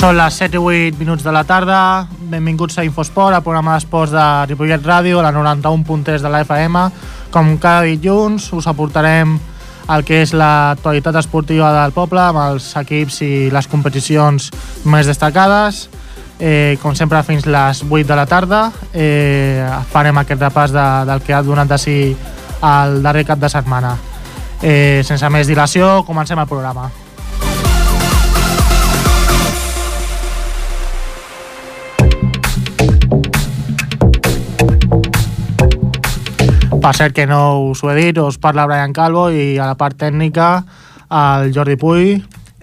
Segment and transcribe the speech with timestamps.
[0.00, 2.08] Són les 7 i 8 minuts de la tarda.
[2.32, 6.84] Benvinguts a Infosport, el programa d'esports de Ripollet Ràdio, la 91.3 de la FM.
[7.28, 9.34] Com cada dilluns, us aportarem
[9.92, 14.48] el que és l'actualitat esportiva del poble amb els equips i les competicions
[14.88, 15.82] més destacades.
[16.40, 18.62] Eh, com sempre, fins les 8 de la tarda
[18.94, 21.98] eh, farem aquest repàs de, del que ha donat de si
[22.72, 23.92] el darrer cap de setmana.
[24.64, 26.88] Eh, sense més dilació, comencem el programa.
[36.80, 39.76] Per cert que no us ho he dit, us parla Brian Calvo i a la
[39.76, 40.62] part tècnica
[41.10, 42.14] el Jordi Puy.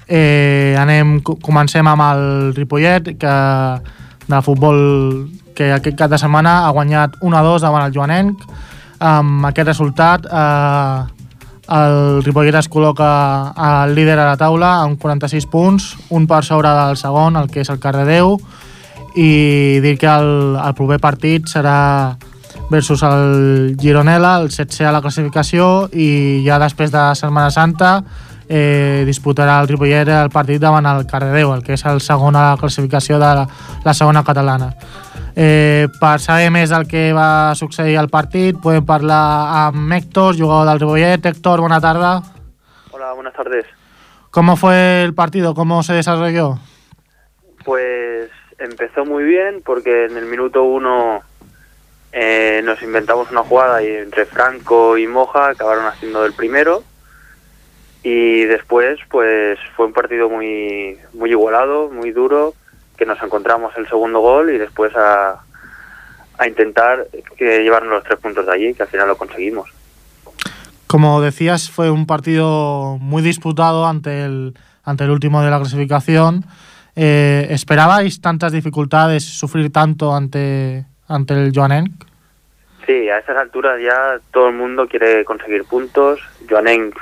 [0.08, 3.36] Eh, anem, comencem amb el Ripollet, que
[4.28, 4.80] de futbol
[5.56, 8.42] que aquest cap de setmana ha guanyat 1-2 davant el Joanenc.
[9.04, 11.18] Amb aquest resultat eh,
[11.78, 13.10] el Ripollet es col·loca
[13.52, 17.62] al líder a la taula amb 46 punts, un per sobre del segon, el que
[17.66, 18.38] és el Cardedeu,
[19.18, 22.16] i dir que el, el proper partit serà
[22.70, 27.92] versus el Gironella, el 7 a la classificació i ja després de Setmana Santa
[28.48, 32.52] eh, disputarà el Ripollet el partit davant el Cardedeu, el que és el segon a
[32.52, 33.48] la classificació de la,
[33.84, 34.72] la segona catalana.
[35.36, 40.72] Eh, per saber més del que va succeir al partit, podem parlar amb Héctor, jugador
[40.72, 41.26] del Ripollet.
[41.26, 42.22] Héctor, buena tarda.
[42.92, 43.66] Hola, buenas tardes.
[44.32, 45.54] ¿Cómo fue el partido?
[45.54, 46.60] ¿Cómo se desarrolló?
[47.66, 48.30] Pues
[48.60, 51.22] empezó muy bien porque en el minuto uno
[52.12, 56.84] eh, nos inventamos una jugada y entre Franco y Moja acabaron haciendo del primero
[58.04, 62.54] y después pues fue un partido muy muy igualado, muy duro,
[62.98, 65.44] que nos encontramos el segundo gol y después a,
[66.38, 67.08] a intentar
[67.38, 69.70] que llevarnos los tres puntos de allí, que al final lo conseguimos.
[70.88, 76.46] Como decías, fue un partido muy disputado ante el, ante el último de la clasificación.
[77.00, 81.92] Eh, ¿Esperabais tantas dificultades, sufrir tanto ante, ante el Joanenc?
[82.88, 86.20] Sí, a esas alturas ya todo el mundo quiere conseguir puntos.
[86.50, 86.96] Joanenc,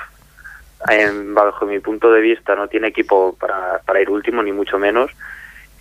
[0.90, 4.78] en, bajo mi punto de vista, no tiene equipo para, para ir último, ni mucho
[4.78, 5.12] menos.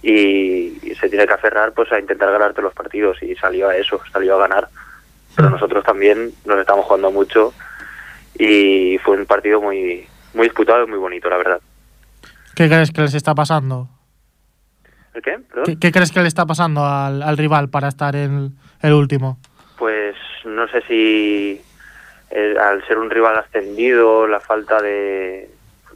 [0.01, 3.77] Y, y se tiene que aferrar pues a intentar ganarte los partidos y salió a
[3.77, 4.69] eso, salió a ganar.
[5.35, 7.53] Pero nosotros también nos estamos jugando mucho
[8.39, 11.61] y fue un partido muy muy disputado y muy bonito, la verdad.
[12.55, 13.89] ¿Qué crees que les está pasando?
[15.15, 15.39] ¿El qué?
[15.39, 15.65] ¿Perdón?
[15.67, 18.53] ¿Qué, qué crees que le está pasando al, al rival para estar en
[18.83, 19.39] el último?
[19.79, 21.61] Pues no sé si
[22.31, 25.49] eh, al ser un rival ascendido, la falta de,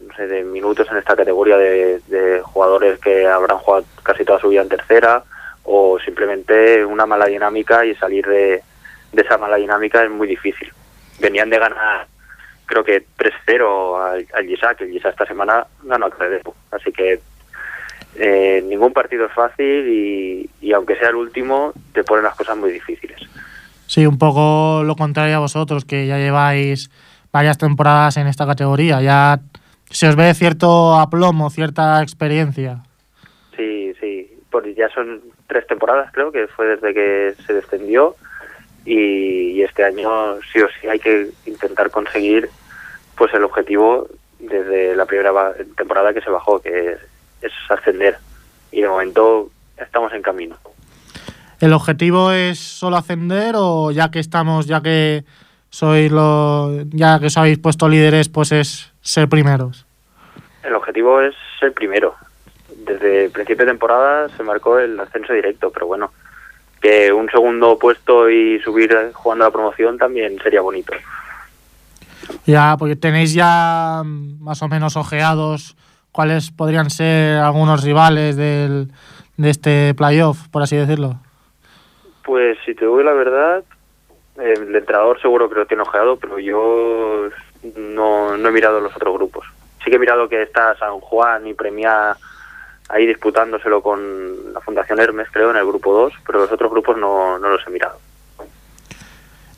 [0.06, 4.38] no sé, de minutos en esta categoría de, de jugadores que habrán jugado casi toda
[4.38, 5.24] su vida en tercera,
[5.64, 8.62] o simplemente una mala dinámica y salir de,
[9.12, 10.72] de esa mala dinámica es muy difícil.
[11.18, 12.06] Venían de ganar,
[12.66, 17.20] creo que 3-0 al, al Gisac, el Gisac esta semana ganó al Credeu, así que
[18.18, 22.56] eh, ningún partido es fácil y, y aunque sea el último, te ponen las cosas
[22.56, 23.20] muy difíciles.
[23.86, 26.90] Sí, un poco lo contrario a vosotros, que ya lleváis
[27.32, 29.00] varias temporadas en esta categoría.
[29.00, 29.40] Ya
[29.90, 32.82] se os ve cierto aplomo, cierta experiencia.
[33.56, 38.14] Sí, sí, pues ya son tres temporadas creo que fue desde que se descendió
[38.84, 42.48] y, y este año sí o sí hay que intentar conseguir
[43.16, 44.06] pues el objetivo
[44.38, 46.96] desde la primera temporada que se bajó, que
[47.42, 48.18] es, ascender
[48.70, 50.56] y de momento estamos en camino.
[51.60, 55.24] ¿El objetivo es solo ascender o ya que estamos, ya que
[55.70, 59.84] sois lo, ya que os habéis puesto líderes, pues es ser primeros?
[60.62, 62.14] El objetivo es ser primero.
[62.76, 66.12] Desde el principio de temporada se marcó el ascenso directo, pero bueno,
[66.80, 70.92] que un segundo puesto y subir jugando a la promoción también sería bonito.
[72.46, 75.76] Ya, porque tenéis ya más o menos ojeados
[76.18, 78.88] cuáles podrían ser algunos rivales del,
[79.36, 81.20] de este playoff, por así decirlo.
[82.24, 83.62] Pues si te digo la verdad,
[84.40, 87.28] eh, el entrenador seguro que lo tiene ojeado, pero yo
[87.76, 89.46] no, no he mirado los otros grupos.
[89.84, 92.16] Sí que he mirado que está San Juan y Premia
[92.88, 96.98] ahí disputándoselo con la Fundación Hermes, creo, en el grupo 2, pero los otros grupos
[96.98, 97.96] no, no los he mirado.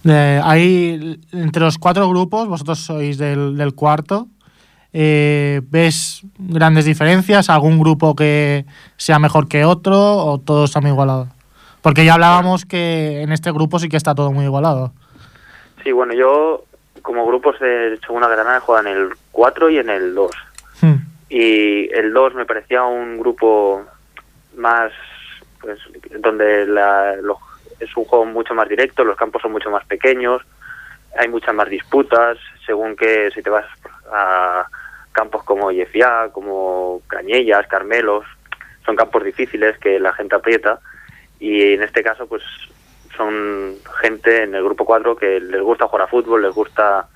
[0.04, 4.28] Eh, ahí, entre los cuatro grupos, vosotros sois del, del cuarto.
[4.92, 7.48] Eh, ¿Ves grandes diferencias?
[7.50, 8.64] ¿Algún grupo que
[8.96, 11.28] sea mejor que otro o todo está muy igualado?
[11.82, 14.92] Porque ya hablábamos que en este grupo sí que está todo muy igualado.
[15.82, 16.64] Sí, bueno, yo
[17.02, 20.30] como grupos de Segunda Granada juegan en el 4 y en el 2.
[20.82, 20.94] Hmm.
[21.30, 23.82] Y el 2 me parecía un grupo
[24.56, 24.92] más,
[25.60, 25.78] pues,
[26.18, 27.38] donde la, lo-
[27.78, 30.42] es un juego mucho más directo, los campos son mucho más pequeños,
[31.18, 33.64] hay muchas más disputas, según que si te vas
[34.12, 34.66] a
[35.12, 38.24] campos como Yefia, como Cañellas, Carmelos,
[38.84, 40.80] son campos difíciles que la gente aprieta
[41.38, 42.42] y en este caso pues
[43.16, 47.08] son gente en el grupo 4 que les gusta jugar a fútbol, les gusta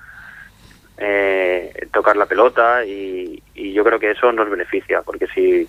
[0.97, 5.67] eh, tocar la pelota y, yo creo que eso nos beneficia, porque si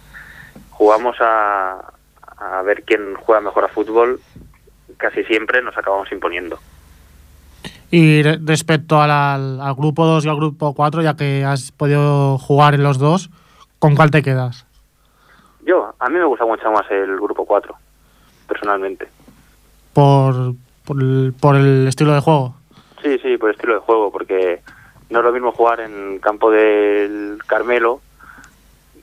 [0.70, 1.82] jugamos a
[2.64, 4.20] ver quién juega mejor a fútbol,
[4.96, 6.58] casi siempre nos acabamos imponiendo.
[7.90, 12.74] Y respecto al, al, grupo 2 y al grupo 4, ya que has podido jugar
[12.74, 13.30] en los dos,
[13.78, 14.66] ¿con cuál te quedas?
[15.64, 17.74] Yo, a mí me gusta mucho más el grupo 4,
[18.48, 19.08] personalmente.
[19.92, 20.54] ¿Por,
[20.84, 22.54] por, el, por el estilo de juego?
[23.02, 24.62] Sí, sí, por el estilo de juego, porque
[25.10, 28.00] no es lo mismo jugar en el campo del Carmelo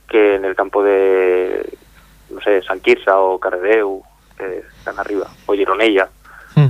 [0.07, 1.77] que en el campo de,
[2.29, 4.03] no sé, San Quirsa o Cardeu,
[4.37, 6.07] que están arriba, o Gironella.
[6.55, 6.69] Hmm.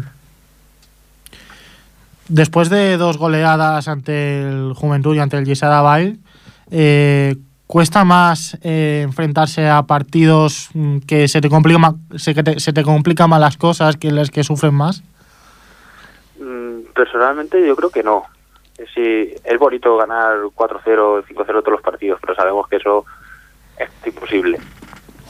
[2.34, 6.18] Después de dos goleadas ante el Juventud y ante el Yesada Bay,
[6.72, 7.36] eh,
[7.68, 12.82] ¿cuesta más eh, enfrentarse a partidos mm, que se te complican se, te, se te
[12.82, 15.04] complican más las cosas que las que sufren más?
[16.40, 18.24] Mm, personalmente yo creo que no.
[18.96, 23.06] Sí, es bonito ganar 4-0, 5-0 todos los partidos, pero sabemos que eso
[23.78, 24.58] es imposible.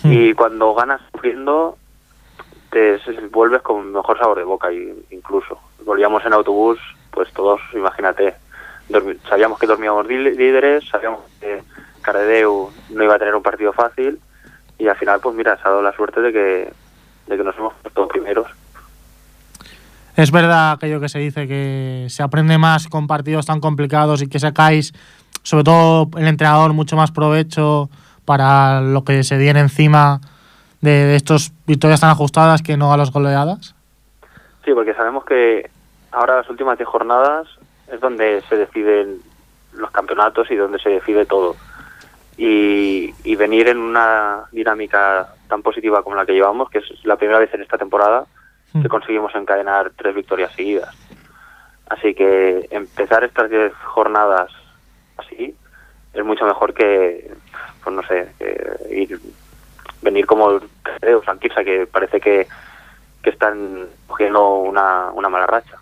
[0.03, 0.13] Hmm.
[0.13, 1.77] Y cuando ganas sufriendo,
[2.73, 2.99] te
[3.31, 4.69] vuelves con mejor sabor de boca
[5.11, 5.59] incluso.
[5.85, 6.79] Volvíamos en autobús,
[7.11, 8.33] pues todos, imagínate,
[9.29, 11.61] sabíamos que dormíamos líderes, sabíamos que
[12.01, 14.19] Caredeu no iba a tener un partido fácil
[14.79, 16.73] y al final, pues mira, se ha dado la suerte de que,
[17.27, 18.47] de que nos hemos puesto primeros.
[20.15, 24.27] Es verdad aquello que se dice que se aprende más con partidos tan complicados y
[24.27, 24.93] que sacáis,
[25.43, 27.89] sobre todo el entrenador, mucho más provecho
[28.25, 30.21] para lo que se viene encima
[30.83, 33.73] de, de estos victorias tan ajustadas que no a las goleadas?
[34.65, 35.69] Sí, porque sabemos que
[36.11, 37.47] ahora las últimas 10 jornadas
[37.91, 39.21] es donde se deciden
[39.73, 41.55] los campeonatos y donde se decide todo.
[42.35, 47.15] Y, y, venir en una dinámica tan positiva como la que llevamos, que es la
[47.15, 48.25] primera vez en esta temporada,
[48.81, 50.95] que conseguimos encadenar tres victorias seguidas.
[51.87, 54.49] Así que empezar estas diez jornadas
[55.17, 55.55] así
[56.13, 57.31] es mucho mejor que,
[57.83, 58.29] pues no sé,
[58.89, 59.19] ir,
[60.03, 60.59] venir como
[60.99, 62.47] creo, Sanquirsa, que parece que,
[63.21, 65.77] que están cogiendo una, una mala racha.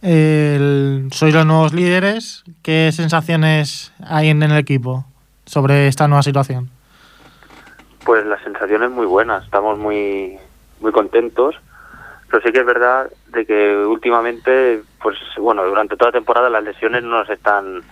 [0.00, 2.44] sois los nuevos líderes.
[2.62, 5.04] ¿Qué sensaciones hay en el equipo
[5.46, 6.70] sobre esta nueva situación?
[8.04, 9.44] Pues las sensaciones muy buenas.
[9.44, 10.38] Estamos muy
[10.80, 11.56] muy contentos,
[12.30, 16.64] pero sí que es verdad de que últimamente, pues bueno, durante toda la temporada las
[16.64, 17.82] lesiones no nos están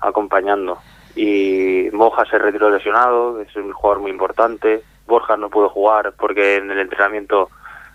[0.00, 0.78] acompañando
[1.14, 6.56] y Moja se retiró lesionado, es un jugador muy importante, Borja no pudo jugar porque
[6.56, 7.50] en el entrenamiento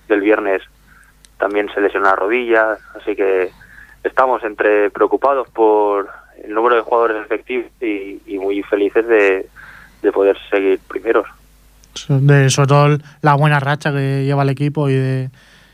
[0.08, 0.62] del viernes
[1.38, 3.52] también se lesionó la rodilla, así que
[4.04, 6.10] estamos entre preocupados por
[6.44, 9.48] el número de jugadores efectivos y, y muy felices de,
[10.02, 11.28] de poder seguir primeros
[12.08, 15.30] de sobre todo la buena racha que lleva el equipo y de,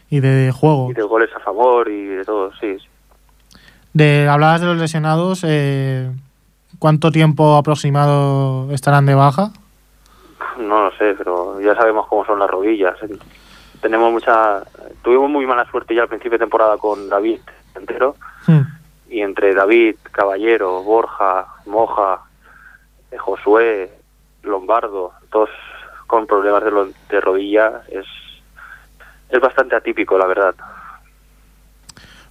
[0.09, 0.91] y de juego.
[0.91, 2.77] Y de goles a favor y de todo, sí.
[3.93, 6.09] De, hablabas de los lesionados, eh,
[6.83, 9.51] ¿cuánto tiempo aproximado estarán de baja?
[10.57, 12.95] No lo sé, pero ya sabemos cómo son las rodillas.
[13.79, 14.63] Tenemos mucha...
[15.01, 17.39] Tuvimos muy mala suerte ya al principio de temporada con David
[17.75, 18.17] entero.
[18.47, 18.63] Hmm.
[19.09, 22.19] Y entre David, Caballero, Borja, Moja,
[23.11, 23.89] eh, Josué,
[24.41, 25.51] Lombardo, todos
[26.05, 28.07] con problemas de, de rodilla es,
[29.29, 30.55] es bastante atípico, la verdad.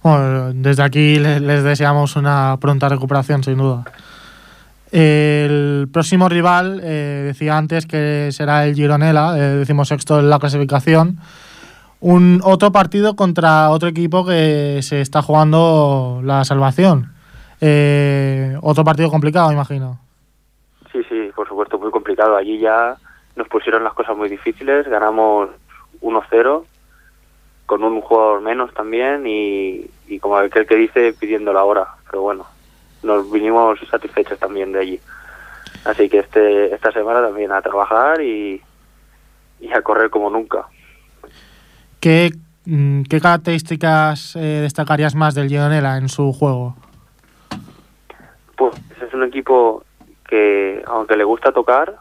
[0.03, 3.83] Bueno, desde aquí les, deseamos una pronta recuperación, sin duda.
[4.93, 10.37] El próximo rival, eh, decía antes que será el Gironella, eh, decimos sexto en la
[10.37, 11.17] clasificación.
[11.99, 17.11] Un otro partido contra otro equipo que se está jugando la salvación.
[17.59, 19.99] Eh, otro partido complicado, imagino.
[20.91, 22.35] Sí, sí, por supuesto, muy complicado.
[22.35, 22.95] Allí ya
[23.35, 25.49] nos pusieron las cosas muy difíciles, ganamos
[26.01, 26.65] 1-0
[27.65, 32.21] con un jugador menos también y, y como aquel que dice pidiendo la hora, pero
[32.21, 32.45] bueno,
[33.03, 34.99] nos vinimos satisfechos también de allí.
[35.85, 38.61] Así que este esta semana también a trabajar y,
[39.59, 40.65] y a correr como nunca.
[41.99, 42.31] ¿Qué,
[42.65, 46.75] mm, qué características eh, destacarías más del Gironella en su juego?
[48.57, 49.83] Pues es un equipo
[50.27, 51.95] que, aunque le gusta tocar,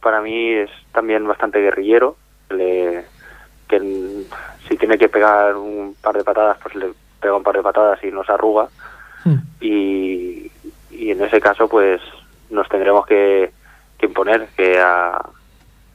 [0.00, 2.16] para mí es también bastante guerrillero,
[2.50, 3.04] le,
[3.68, 4.24] que
[4.68, 8.02] si tiene que pegar un par de patadas, pues le pega un par de patadas
[8.02, 8.68] y nos arruga.
[9.28, 9.42] Hmm.
[9.60, 10.50] Y,
[10.90, 12.00] y, en ese caso, pues
[12.50, 13.52] nos tendremos que,
[13.98, 15.20] que imponer que a,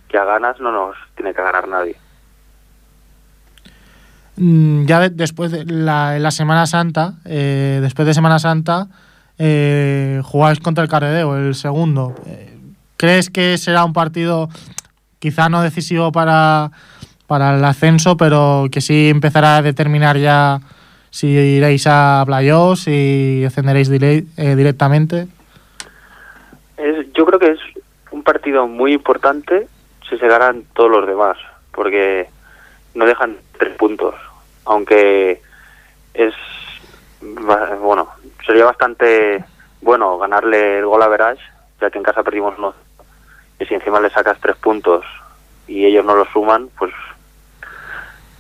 [0.07, 1.95] que a ganas no nos tiene que ganar nadie.
[4.35, 8.87] Mm, ya después de la, la Semana Santa, eh, después de Semana Santa,
[9.37, 12.15] eh, jugáis contra el Caredeo, el segundo.
[12.25, 12.53] Eh,
[12.97, 14.49] ¿crees que será un partido
[15.19, 16.71] quizá no decisivo para,
[17.27, 20.61] para el ascenso, pero que sí empezará a determinar ya
[21.13, 25.27] si iréis a playoffs, si ascenderéis eh, directamente?
[26.75, 27.59] Es, yo creo que es
[28.09, 29.67] un partido muy importante
[30.09, 31.37] si se ganan todos los demás,
[31.71, 32.27] porque
[32.95, 34.15] no dejan tres puntos,
[34.65, 35.39] aunque
[36.15, 36.33] es
[37.79, 38.09] bueno,
[38.43, 39.45] sería bastante
[39.81, 41.43] bueno ganarle el gol a Verage,
[41.79, 42.73] ya que en casa perdimos uno.
[43.59, 45.05] Y si encima le sacas tres puntos
[45.67, 46.91] y ellos no lo suman, pues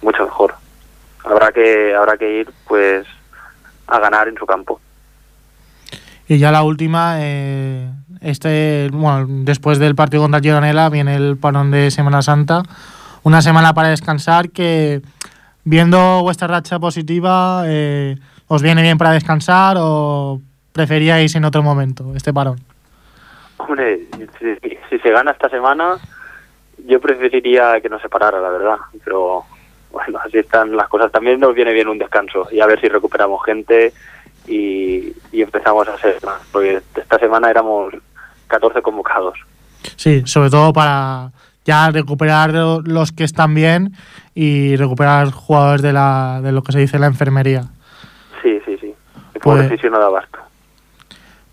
[0.01, 0.62] mucho mejor.
[1.23, 3.07] Habrá que habrá que ir pues
[3.87, 4.79] a ganar en su campo.
[6.27, 7.89] Y ya la última, eh,
[8.21, 12.63] este, bueno, después del partido contra Gironella viene el parón de Semana Santa,
[13.23, 15.01] una semana para descansar que
[15.65, 18.15] viendo vuestra racha positiva, eh,
[18.47, 22.59] ¿os viene bien para descansar o preferíais en otro momento este parón?
[23.57, 24.07] Hombre,
[24.39, 25.97] si, si se gana esta semana,
[26.85, 29.45] yo preferiría que no se parara, la verdad, pero
[29.93, 31.11] bueno, así están las cosas.
[31.11, 33.93] También nos viene bien un descanso y a ver si recuperamos gente
[34.47, 37.93] y, y empezamos a ser más, porque esta semana éramos
[38.47, 39.39] 14 convocados.
[39.95, 41.31] Sí, sobre todo para
[41.63, 43.93] ya recuperar los que están bien
[44.33, 47.65] y recuperar jugadores de, la, de lo que se dice la enfermería.
[48.41, 48.93] Sí, sí, sí.
[49.35, 50.39] El pues, no da abasto.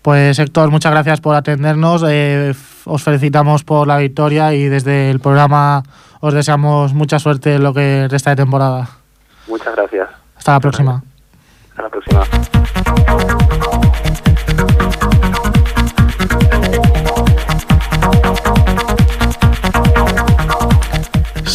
[0.01, 2.03] Pues Héctor, muchas gracias por atendernos.
[2.09, 2.53] Eh,
[2.85, 5.83] os felicitamos por la victoria y desde el programa
[6.19, 8.89] os deseamos mucha suerte en lo que resta de temporada.
[9.47, 10.09] Muchas gracias.
[10.37, 11.03] Hasta la próxima.
[11.71, 12.21] Hasta la próxima.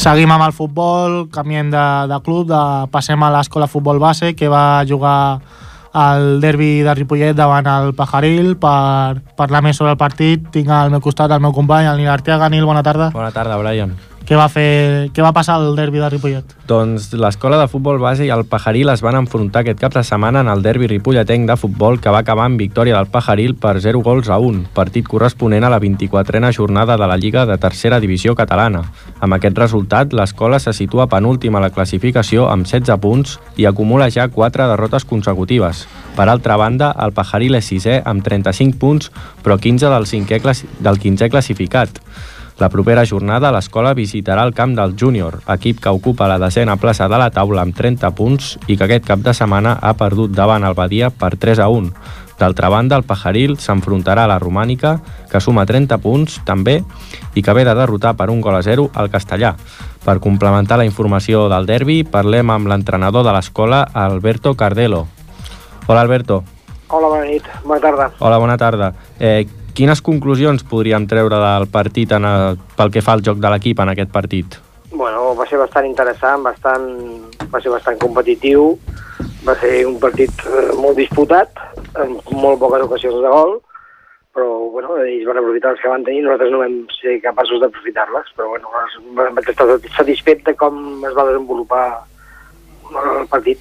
[0.06, 2.58] Seguim amb el futbol, canviem de, de club, de,
[2.94, 5.40] passem a l'escola futbol base, que va jugar
[5.96, 10.44] al derbi de Ripollet davant el Pajaril per parlar més sobre el partit.
[10.52, 12.52] Tinc al meu costat el meu company, el Nil Arteaga.
[12.52, 13.08] Nil, bona tarda.
[13.16, 13.96] Bona tarda, Brian.
[14.26, 16.54] Què va, fer, què va passar al derbi de Ripollet?
[16.66, 20.42] Doncs l'escola de futbol base i el Pajaril es van enfrontar aquest cap de setmana
[20.42, 24.02] en el derbi ripolletenc de futbol que va acabar amb victòria del Pajaril per 0
[24.02, 28.34] gols a 1, partit corresponent a la 24a jornada de la Lliga de Tercera Divisió
[28.34, 28.82] Catalana.
[29.22, 34.10] Amb aquest resultat, l'escola se situa penúltima a la classificació amb 16 punts i acumula
[34.10, 35.86] ja 4 derrotes consecutives.
[36.18, 39.14] Per altra banda, el Pajaril és sisè amb 35 punts,
[39.46, 40.42] però 15 del, cinquè,
[40.82, 42.02] del 15è classificat.
[42.56, 47.04] La propera jornada l'escola visitarà el camp del Júnior, equip que ocupa la desena plaça
[47.04, 50.64] de la taula amb 30 punts i que aquest cap de setmana ha perdut davant
[50.64, 51.90] el Badia per 3 a 1.
[52.40, 54.94] D'altra banda, el Pajaril s'enfrontarà a la Romànica,
[55.28, 56.78] que suma 30 punts també
[57.36, 59.52] i que ve de derrotar per un gol a 0 al Castellà.
[60.04, 65.06] Per complementar la informació del derbi, parlem amb l'entrenador de l'escola, Alberto Cardelo.
[65.86, 66.42] Hola, Alberto.
[66.88, 67.44] Hola, bona nit.
[67.64, 68.10] Bona tarda.
[68.18, 68.92] Hola, bona tarda.
[69.18, 69.46] Eh,
[69.76, 73.82] Quines conclusions podríem treure del partit en el, pel que fa al joc de l'equip
[73.84, 74.54] en aquest partit?
[74.88, 76.86] Bueno, va ser bastant interessant, bastant,
[77.52, 78.70] va ser bastant competitiu,
[79.44, 81.60] va ser un partit eh, molt disputat,
[81.92, 83.52] amb molt poques ocasions de gol,
[84.32, 88.32] però bueno, ells van aprofitar les que van tenir, nosaltres no vam ser capaços d'aprofitar-les,
[88.38, 88.72] però bueno,
[89.20, 89.68] vam estar
[89.98, 91.84] satisfet de com es va desenvolupar
[93.04, 93.60] el partit.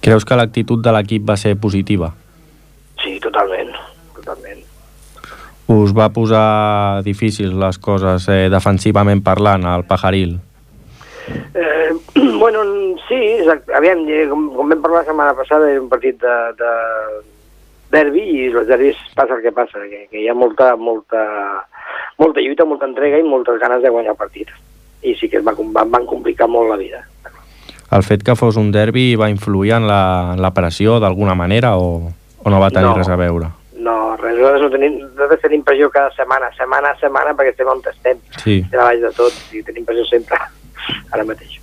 [0.00, 2.14] Creus que l'actitud de l'equip va ser positiva?
[3.04, 3.76] Sí, totalment,
[4.16, 4.59] totalment
[5.70, 10.38] us va posar difícils les coses eh, defensivament parlant al Pajaril?
[11.54, 11.90] Eh,
[12.42, 12.64] bueno,
[13.06, 13.20] sí,
[13.76, 16.72] aviam, eh, com, com vam parlar la setmana passada, era un partit de, de
[17.94, 21.22] derbi i els derbis passa el que passa, que, que hi ha molta, molta,
[22.18, 24.50] molta lluita, molta entrega i moltes ganes de guanyar el partit.
[25.06, 27.04] I sí que es va, van, van complicar molt la vida.
[27.90, 30.02] El fet que fos un derbi va influir en la,
[30.34, 32.98] en la pressió d'alguna manera o, o no va tenir no.
[32.98, 33.54] res a veure?
[33.80, 37.70] No, res, nosaltres, no tenim, nosaltres tenim pressió cada setmana, setmana a setmana, perquè estem
[37.72, 38.18] on estem.
[38.42, 38.58] Sí.
[38.60, 40.40] Estem a baix de tot, i tenim pressió sempre,
[41.14, 41.56] ara mateix.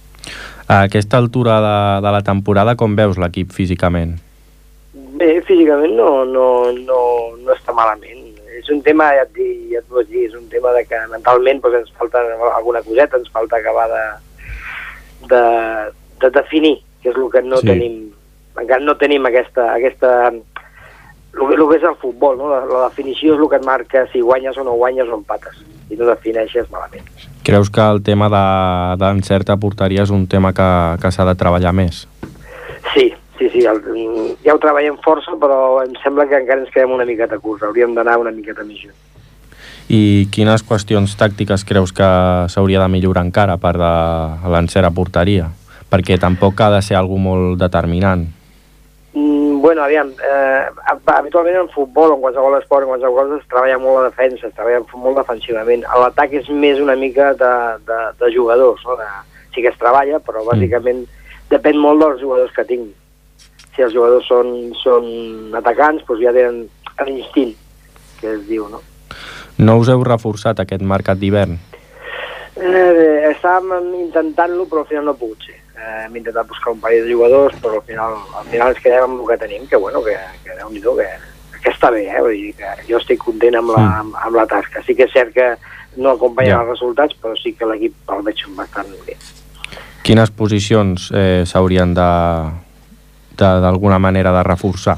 [0.68, 4.18] A aquesta altura de, de la temporada, com veus l'equip físicament?
[5.18, 7.00] Bé, físicament no, no, no,
[7.38, 8.26] no està malament.
[8.58, 11.62] És un tema, ja et, dic, ja et dir, és un tema de que mentalment
[11.62, 14.04] doncs, ens falta alguna coseta, ens falta acabar de,
[15.30, 15.44] de,
[16.26, 17.70] de definir, que és el que no sí.
[17.70, 17.98] tenim,
[18.58, 20.34] encara no tenim aquesta, aquesta
[21.38, 22.50] el, que és el futbol, no?
[22.52, 25.60] la, la definició és el que et marca si guanyes o no guanyes o empates,
[25.90, 27.06] i no defineixes malament.
[27.48, 28.30] Creus que el tema
[29.00, 30.70] d'encert a porteria és un tema que,
[31.02, 32.06] que s'ha de treballar més?
[32.94, 33.84] Sí, sí, sí, el,
[34.44, 37.96] ja ho treballem força, però em sembla que encara ens quedem una miqueta curts, hauríem
[37.96, 38.98] d'anar una miqueta més lluny.
[39.88, 42.08] I quines qüestions tàctiques creus que
[42.52, 43.92] s'hauria de millorar encara per de
[44.52, 45.48] l'encert a porteria?
[45.88, 48.26] Perquè tampoc ha de ser algú molt determinant
[49.68, 50.66] Bueno, aviam, eh,
[51.08, 54.54] habitualment en futbol, en qualsevol esport, en qualsevol cosa, es treballa molt la defensa, es
[54.56, 55.84] treballa molt defensivament.
[55.84, 57.50] L'atac és més una mica de,
[57.90, 58.96] de, de jugadors, no?
[58.96, 59.10] De,
[59.52, 61.04] sí que es treballa, però bàsicament
[61.52, 62.96] depèn molt dels jugadors que tinc.
[63.76, 64.56] Si els jugadors són,
[64.86, 65.12] són
[65.60, 66.64] atacants, doncs ja tenen
[67.04, 67.52] l'instint,
[68.22, 68.80] que es diu, no?
[69.60, 71.60] No us heu reforçat aquest mercat d'hivern?
[72.56, 76.82] Eh, estàvem intentant-lo, però al final no ha pogut ser eh, hem intentat buscar un
[76.84, 79.78] parell de jugadors, però al final, al final ens quedem amb el que tenim, que
[79.78, 81.10] bueno, que, que déu nhi que,
[81.64, 82.22] que està bé, eh?
[82.22, 84.00] Vull dir que jo estic content amb la, mm.
[84.04, 84.84] amb, amb la tasca.
[84.86, 85.50] Sí que és cert que
[85.98, 86.62] no acompanyen ja.
[86.62, 89.18] els resultats, però sí que l'equip el veig bastant bé.
[90.08, 92.10] Quines posicions eh, s'haurien de
[93.38, 94.96] d'alguna manera de reforçar?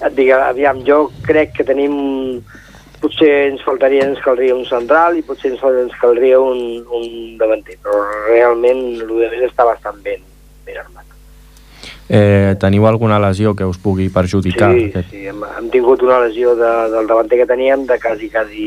[0.00, 1.92] Et dic, aviam, jo crec que tenim
[3.00, 7.78] potser ens faltaria, ens caldria un central i potser ens, ens caldria un, un davanter,
[7.82, 10.22] però realment el de més està bastant ben,
[10.66, 11.04] ben armat.
[12.08, 14.70] Eh, teniu alguna lesió que us pugui perjudicar?
[14.76, 15.10] Sí, aquest?
[15.10, 18.66] sí, hem, hem tingut una lesió de, del davanter que teníem de quasi, quasi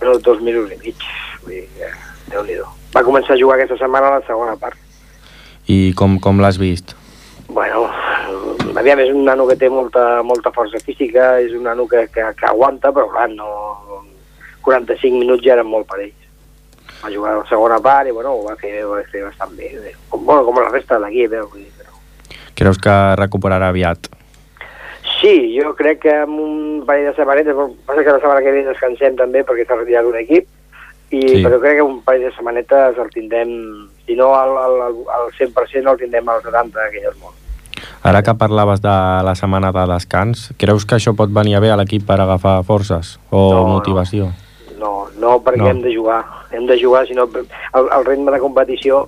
[0.00, 1.04] bueno, dos minuts i mig.
[1.44, 1.90] Vull dir que,
[2.32, 2.58] déu nhi
[2.90, 4.74] Va començar a jugar aquesta setmana a la segona part.
[5.70, 6.96] I com, com l'has vist?
[7.46, 7.84] Bueno,
[8.78, 12.26] aviam, és un nano que té molta, molta força física, és un nano que, que,
[12.38, 13.50] que aguanta, però clar, no...
[14.60, 16.28] 45 minuts ja eren molt per ells.
[17.00, 19.54] Va jugar a la segona part i bueno, ho va fer, ho va fer bastant
[19.56, 19.70] bé.
[20.10, 21.64] Com, bueno, com la resta de l'equip, eh?
[21.80, 22.00] Però...
[22.60, 24.10] Creus que recuperarà aviat?
[25.16, 26.54] Sí, jo crec que amb un
[26.88, 27.56] parell de setmanetes,
[27.88, 30.48] passa que la setmana que ve descansem també perquè s'ha retirat un equip,
[31.10, 31.42] i, sí.
[31.44, 33.52] però crec que un parell de setmanetes el tindrem,
[34.04, 34.80] si no al, al,
[35.16, 37.39] al 100% el tindrem al 70 que ja és molt.
[38.02, 38.92] Ara que parlaves de
[39.26, 42.62] la setmana de descans, creus que això pot venir a bé a l'equip per agafar
[42.64, 44.30] forces o no, motivació?
[44.78, 45.72] No, no, no perquè no.
[45.74, 46.22] hem de jugar.
[46.50, 47.44] Hem de jugar, si no el,
[47.84, 49.04] el ritme de competició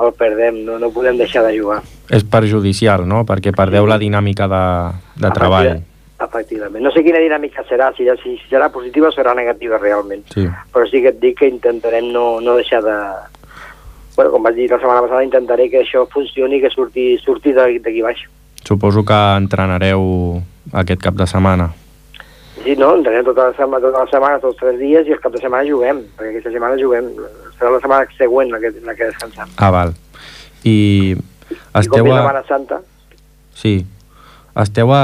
[0.00, 1.80] el perdem, no, no podem deixar de jugar.
[2.10, 3.22] És perjudicial, no?
[3.26, 4.62] Perquè perdeu la dinàmica de,
[5.22, 5.74] de treball.
[6.24, 6.82] Efectivament.
[6.82, 10.24] No sé quina dinàmica serà, si, si serà positiva o serà negativa realment.
[10.34, 10.46] Sí.
[10.74, 12.96] Però sí que et dic que intentarem no, no deixar de,
[14.16, 17.54] bueno, com vaig dir la setmana passada, intentaré que això funcioni i que surti, surti
[17.56, 18.26] d'aquí baix.
[18.64, 20.04] Suposo que entrenareu
[20.72, 21.72] aquest cap de setmana.
[22.62, 25.34] Sí, no, entrenem tota la setmana, tota la setmana, tots tres dies, i el cap
[25.34, 27.10] de setmana juguem, perquè aquesta setmana juguem,
[27.58, 29.50] serà la setmana següent la que, la que descansem.
[29.58, 29.92] Ah, val.
[30.62, 31.16] I
[31.74, 32.20] esteu I a...
[32.22, 32.80] Setmana Santa.
[33.58, 33.74] Sí.
[34.62, 35.02] Esteu a...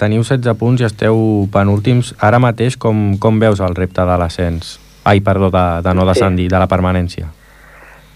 [0.00, 1.22] Teniu 16 punts i esteu
[1.54, 2.12] penúltims.
[2.18, 4.76] Ara mateix com, com veus el repte de l'ascens?
[5.06, 6.54] Ai, perdó, de, de no descendir, sí.
[6.56, 7.30] de la permanència.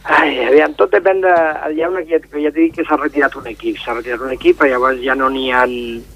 [0.03, 1.33] Ai, aviam, tot depèn de...
[1.71, 4.33] Hi ha un equip, ja t'he dit que s'ha retirat un equip, s'ha retirat un
[4.35, 5.63] equip, però llavors ja no n'hi ha...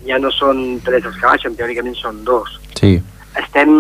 [0.09, 2.57] Ja no són tres els que baixen, teòricament són dos.
[2.81, 2.96] Sí.
[3.38, 3.70] Estem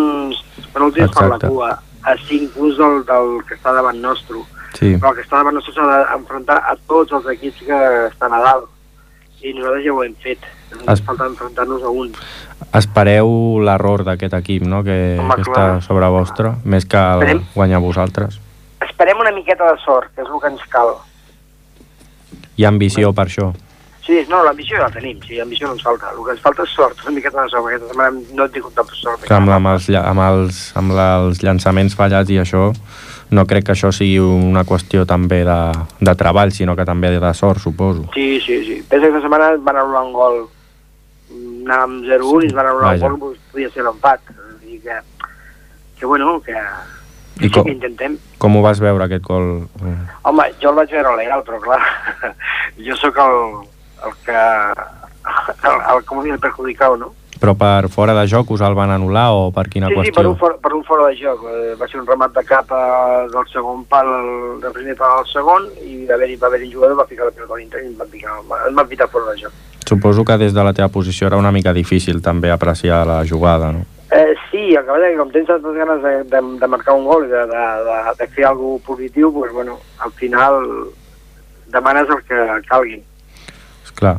[0.74, 1.72] penúltims per la cua,
[2.06, 4.44] a cinc punts del, del que està davant nostre.
[4.78, 4.94] Sí.
[4.94, 8.42] Però el que està davant nostre s'ha d'enfrontar a tots els equips que estan a
[8.46, 8.70] dalt.
[9.42, 10.46] I nosaltres ja ho hem fet.
[10.76, 11.06] Ens es...
[11.06, 12.14] falta enfrontar-nos a un.
[12.78, 13.28] Espereu
[13.66, 17.46] l'error d'aquest equip, no?, que, Home, que està sobre vostre, més que el Esperem...
[17.58, 18.40] guanyar vosaltres
[18.96, 20.94] esperem una miqueta de sort, que és el que ens cal.
[22.56, 23.50] Hi ha ambició per això?
[24.06, 26.12] Sí, no, l'ambició la tenim, sí, ambició no ens falta.
[26.14, 28.72] El que ens falta és sort, una miqueta de sort, perquè setmana no he tingut
[28.78, 29.26] cap sort.
[29.26, 32.70] Que amb, amb, els, amb, els, amb els llançaments fallats i això,
[33.36, 35.60] no crec que això sigui una qüestió també de,
[36.00, 38.06] de treball, sinó que també de sort, suposo.
[38.14, 38.80] Sí, sí, sí.
[38.88, 40.42] Pensa que aquesta setmana van anul·lar un gol,
[41.66, 44.36] anàvem 0-1 sí, i ens van anul·lar un gol, podia ser l'empat.
[44.86, 45.00] Que,
[45.98, 46.54] que bueno, que,
[47.40, 48.16] i com, intentem.
[48.40, 49.66] Com ho vas veure, aquest gol?
[50.24, 51.82] Home, jo el vaig veure legal, però clar,
[52.86, 53.38] jo sóc el,
[54.06, 54.42] el que...
[55.26, 57.10] El, el, com dir, el perjudicat, no?
[57.36, 60.12] Però per fora de joc us el van anul·lar o per quina sí, qüestió?
[60.12, 61.42] Sí, per un, for, per un fora de joc.
[61.50, 62.70] Eh, va ser un remat de cap
[63.32, 64.08] del segon pal,
[64.62, 67.58] del primer pal al segon, i va haver-hi haver un jugador, va ficar la pilota
[67.58, 68.38] a l'inter i em van, picar,
[68.70, 69.60] em van pitar fora de joc.
[69.86, 73.74] Suposo que des de la teva posició era una mica difícil també apreciar la jugada,
[73.74, 73.84] no?
[74.10, 77.06] Eh, sí, el que passa que com tens tantes ganes de, de, de marcar un
[77.08, 80.62] gol i de, de, de, de fer alguna positiu, pues, bueno, al final
[81.66, 83.00] demanes el que calgui.
[83.84, 84.16] Esclar,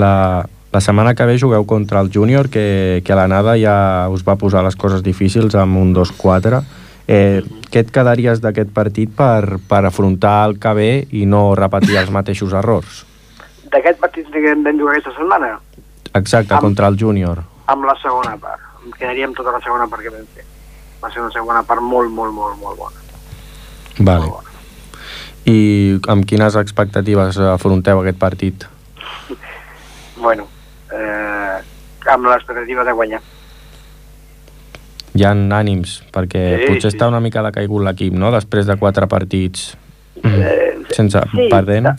[0.00, 4.24] la, la setmana que ve jugueu contra el júnior, que, que a l'anada ja us
[4.24, 6.62] va posar les coses difícils amb un 2-4.
[7.08, 12.00] Eh, què et quedaries d'aquest partit per, per afrontar el que ve i no repetir
[12.00, 13.04] els mateixos errors?
[13.68, 15.52] D'aquest partit que vam jugar aquesta setmana?
[16.16, 17.44] Exacte, amb, contra el júnior.
[17.68, 20.44] Amb la segona part em quedaria amb tota la segona part que vam fer.
[21.02, 23.06] Va ser una segona part molt, molt, molt, molt bona.
[23.98, 24.26] Vale.
[24.26, 24.46] Molt bona.
[25.48, 25.58] I
[26.12, 28.66] amb quines expectatives afronteu aquest partit?
[30.18, 30.48] bueno,
[30.92, 31.58] eh,
[32.12, 33.20] amb l'expectativa de guanyar.
[35.18, 36.96] Hi ha ànims, perquè sí, potser sí.
[36.96, 39.72] està una mica decaigut l'equip, no?, després de quatre partits
[40.22, 41.90] eh, sense sí, perdent.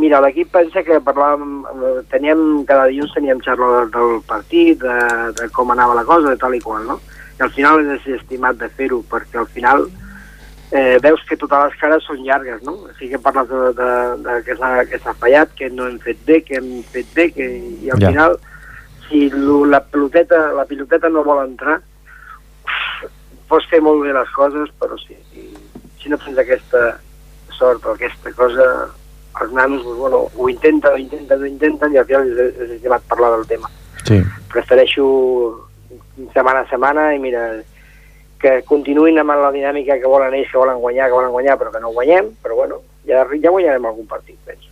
[0.00, 4.98] Mira, l'equip pensa que parlàvem, eh, teníem, cada dilluns teníem xarra del partit, de,
[5.36, 6.96] de com anava la cosa, de tal i qual, no?
[7.38, 9.86] I al final és estimat de fer-ho, perquè al final
[10.72, 12.76] eh, veus que totes les cares són llargues, no?
[12.86, 13.90] O sigui que parles de, de,
[14.24, 14.56] de que
[15.02, 17.48] s'ha fallat, que no hem fet bé, que hem fet bé, que,
[17.84, 18.12] i al Ja.
[18.14, 18.38] final,
[19.08, 21.80] si lo, la, piloteta, la piloteta no vol entrar,
[23.50, 25.48] pots fer molt bé les coses, però si, si,
[25.98, 27.00] si no tens aquesta
[27.58, 28.66] sort o aquesta cosa,
[29.40, 32.70] els nanos doncs, bueno, ho intenten, ho intenten, ho intenten i al final és, és
[32.76, 33.70] estimat parlar del tema.
[34.04, 34.18] Sí.
[34.52, 35.04] Prefereixo
[36.34, 37.44] setmana a setmana i mira,
[38.40, 41.72] que continuïn amb la dinàmica que volen ells, que volen guanyar, que volen guanyar, però
[41.72, 44.68] que no guanyem, però bueno, ja, ja guanyarem algun partit, penso.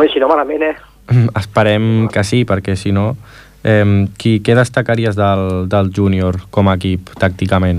[0.00, 0.74] Ui, si no malament, eh?
[1.40, 3.14] Esperem que sí, perquè si no...
[3.64, 7.78] Eh, qui, què destacaries del, del júnior com a equip, tàcticament?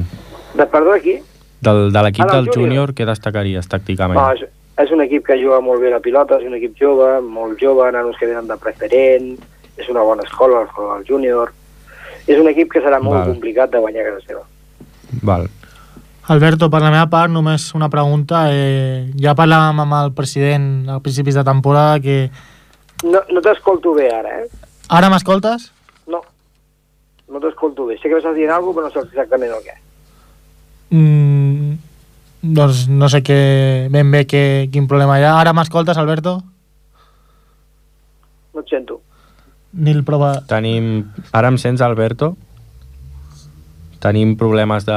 [0.58, 1.20] De, perdó, aquí?
[1.62, 2.70] Del, de l'equip Ah, del del júnior.
[2.70, 4.18] júnior, què destacaries tàcticament?
[4.18, 7.20] No, és, és un equip que juga molt bé la pilota, és un equip jove,
[7.24, 9.36] molt jove, nanos que venen de preferent,
[9.78, 11.54] és una bona escola, l'escola del júnior.
[12.26, 13.30] És un equip que serà molt Val.
[13.36, 14.44] complicat de guanyar a casa seva.
[15.22, 15.48] Val.
[16.28, 18.48] Alberto, per la meva part, només una pregunta.
[18.52, 22.18] Eh, ja parlàvem amb el president a principis de temporada que...
[23.06, 24.72] No, no t'escolto bé ara, eh?
[24.90, 25.70] Ara m'escoltes?
[26.10, 26.24] No,
[27.30, 28.00] no t'escolto bé.
[28.02, 29.78] Sé que m'estàs dient alguna cosa, però no sé exactament el què.
[30.96, 31.55] Mm,
[32.54, 35.38] doncs no sé què, ben bé què, quin problema hi ha.
[35.42, 36.38] Ara m'escoltes, Alberto?
[38.54, 39.02] No et sento.
[39.76, 40.38] Nil prova...
[40.48, 41.06] Tenim...
[41.36, 42.36] Ara em sents, Alberto?
[44.04, 44.96] Tenim problemes de...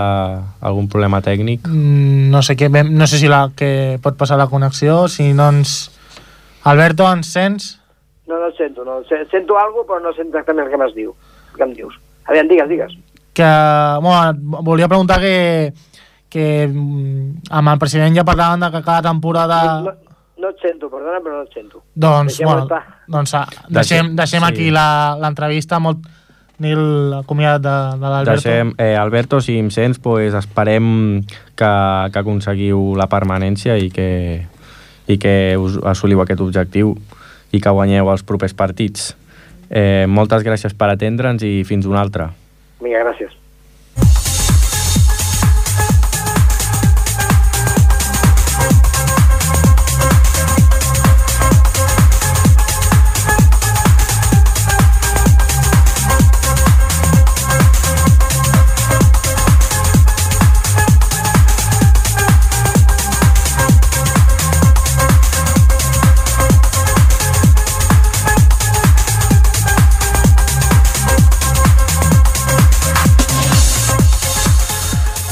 [0.61, 1.66] algun problema tècnic?
[1.66, 5.32] Mm, no sé què, ben- no sé si la, que pot passar la connexió, si
[5.32, 5.88] no ens...
[6.68, 7.68] Alberto, ens sents?
[8.28, 8.84] No, no et sento.
[8.84, 9.00] No.
[9.08, 11.14] Se- Sento alguna cosa, però no sé exactament el que m'has diu.
[11.56, 11.94] Que em dius.
[12.28, 12.96] Aviam, digues, digues.
[13.32, 13.46] Que,
[14.04, 15.72] bueno, volia preguntar que,
[16.28, 19.62] que mm, amb el president ja parlàvem de que cada temporada...
[19.86, 19.94] No,
[20.38, 21.82] no et sento, perdona, però no et sento.
[21.94, 23.02] Doncs, Deixem-ho bueno, estar.
[23.08, 24.48] doncs ah, deixem, deixem sí.
[24.52, 25.80] aquí la- l'entrevista.
[25.82, 26.06] Molt...
[26.58, 28.42] Nil, acomiadat de, de l'Alberto.
[28.42, 31.20] Deixem, eh, Alberto, si em sents, pues, esperem
[31.54, 31.68] que,
[32.10, 34.08] que aconseguiu la permanència i que,
[35.06, 36.96] i que us assoliu aquest objectiu
[37.54, 39.12] i que guanyeu els propers partits.
[39.70, 42.32] Eh, moltes gràcies per atendre'ns i fins una altra.
[42.82, 43.38] Vinga, gràcies.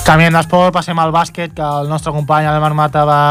[0.07, 3.23] Canviem d'esport, passem al bàsquet, que el nostre company Ademar Mata va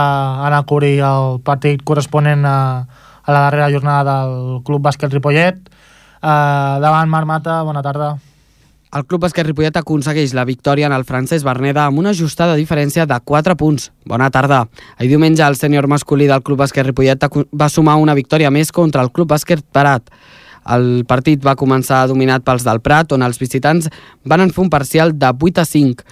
[0.44, 2.58] anar a cobrir el partit corresponent a,
[3.24, 5.62] a la darrera jornada del Club Bàsquet Ripollet.
[6.20, 8.10] Uh, davant Marc Mata, bona tarda.
[8.92, 13.08] El Club Bàsquet Ripollet aconsegueix la victòria en el francès Berneda amb una ajustada diferència
[13.08, 13.94] de 4 punts.
[14.04, 14.66] Bona tarda.
[15.00, 17.24] Ahir diumenge el sènior masculí del Club Bàsquet Ripollet
[17.56, 20.12] va sumar una victòria més contra el Club Bàsquet Parat.
[20.76, 23.88] El partit va començar dominat pels del Prat, on els visitants
[24.28, 26.04] van en fer un parcial de 8 a 5.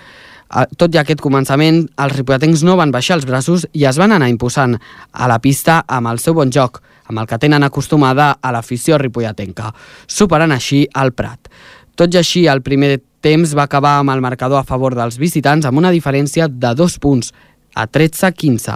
[0.77, 4.29] Tot i aquest començament, els ripolletens no van baixar els braços i es van anar
[4.29, 6.77] imposant a la pista amb el seu bon joc,
[7.09, 9.71] amb el que tenen acostumada a l'afició ripolletenca,
[10.05, 11.49] superant així el Prat.
[11.97, 15.65] Tot i així, el primer temps va acabar amb el marcador a favor dels visitants
[15.65, 17.33] amb una diferència de dos punts,
[17.73, 18.73] a 13-15.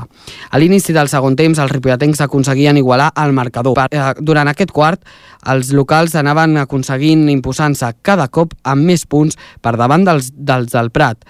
[0.50, 3.78] A l'inici del segon temps, els ripolletens aconseguien igualar el marcador.
[3.92, 5.04] Eh, Durant aquest quart,
[5.46, 10.90] els locals anaven aconseguint imposant-se cada cop amb més punts per davant dels, dels del
[10.90, 11.22] Prat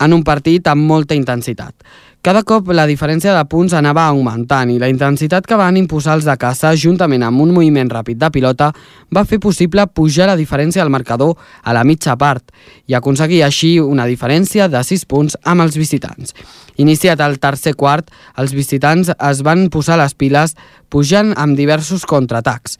[0.00, 1.74] en un partit amb molta intensitat.
[2.20, 6.26] Cada cop la diferència de punts anava augmentant i la intensitat que van imposar els
[6.28, 8.66] de casa, juntament amb un moviment ràpid de pilota,
[9.08, 12.52] va fer possible pujar la diferència del marcador a la mitja part
[12.92, 16.36] i aconseguir així una diferència de 6 punts amb els visitants.
[16.76, 20.58] Iniciat el tercer quart, els visitants es van posar les piles
[20.92, 22.76] pujant amb diversos contraatacs.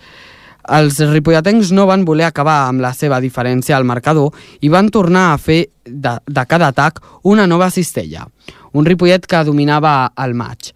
[0.70, 4.30] Els ripolletens no van voler acabar amb la seva diferència al marcador
[4.62, 8.28] i van tornar a fer de, de cada atac una nova cistella.
[8.72, 10.70] Un Ripollet que dominava el maig.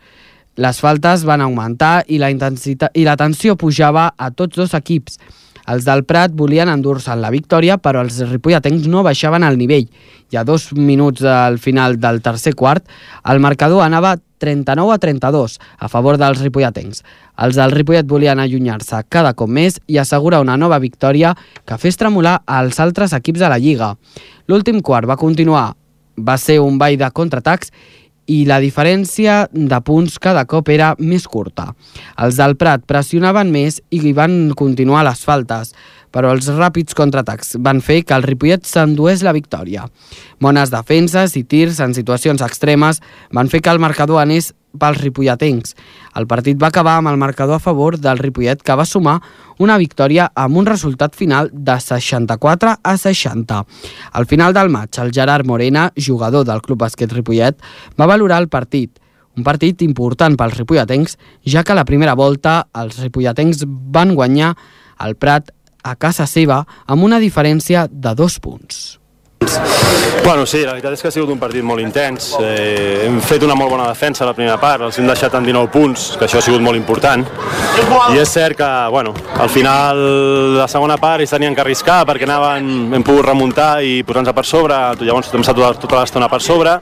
[0.58, 5.18] Les faltes van augmentar i la, intensitat, i la tensió pujava a tots dos equips.
[5.70, 9.86] Els del Prat volien endur-se la victòria, però els ripolletens no baixaven el nivell.
[10.32, 12.84] I a dos minuts del final del tercer quart,
[13.30, 17.00] el marcador anava 39 a 32 a favor dels ripolletens.
[17.40, 21.32] Els del Ripollet volien allunyar-se cada cop més i assegurar una nova victòria
[21.64, 23.94] que fes tremolar als altres equips de la Lliga.
[24.46, 25.72] L'últim quart va continuar,
[26.20, 27.72] va ser un ball de contraatacs
[28.26, 31.70] i la diferència de punts cada cop era més curta.
[32.16, 35.74] Els del Prat pressionaven més i van continuar les faltes,
[36.14, 39.88] però els ràpids contraatacs van fer que el Ripollet s'endués la victòria.
[40.38, 43.02] Bones defenses i tirs en situacions extremes
[43.34, 45.74] van fer que el marcador anés pels ripolletens.
[46.18, 49.20] El partit va acabar amb el marcador a favor del Ripollet, que va sumar
[49.62, 53.62] una victòria amb un resultat final de 64 a 60.
[54.12, 57.58] Al final del maig, el Gerard Morena, jugador del Club Bàsquet Ripollet,
[57.98, 58.98] va valorar el partit,
[59.36, 64.54] un partit important pels ripolletens, ja que a la primera volta els ripolletens van guanyar
[65.02, 65.50] el Prat
[65.84, 68.84] a casa seva amb una diferència de dos punts.
[70.24, 72.30] Bueno, sí, la veritat és que ha sigut un partit molt intens.
[72.40, 75.44] Eh, hem fet una molt bona defensa a la primera part, els hem deixat en
[75.44, 77.26] 19 punts, que això ha sigut molt important.
[78.14, 80.00] I és cert que, bueno, al final
[80.54, 84.32] de la segona part ells tenien que arriscar perquè anaven, hem pogut remuntar i posar-nos
[84.32, 86.78] per sobre, llavors hem estat tota, tota l'estona per sobre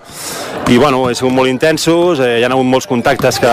[0.71, 3.53] i bueno, he sigut molt intensos, eh, hi ha hagut molts contactes que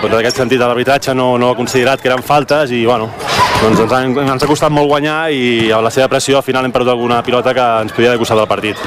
[0.00, 3.10] per aquest sentit l'arbitratge no, no ha considerat que eren faltes i bueno,
[3.64, 6.66] doncs ens, han, ens ha costat molt guanyar i a la seva pressió al final
[6.66, 8.80] hem perdut alguna pilota que ens podia haver costat el partit.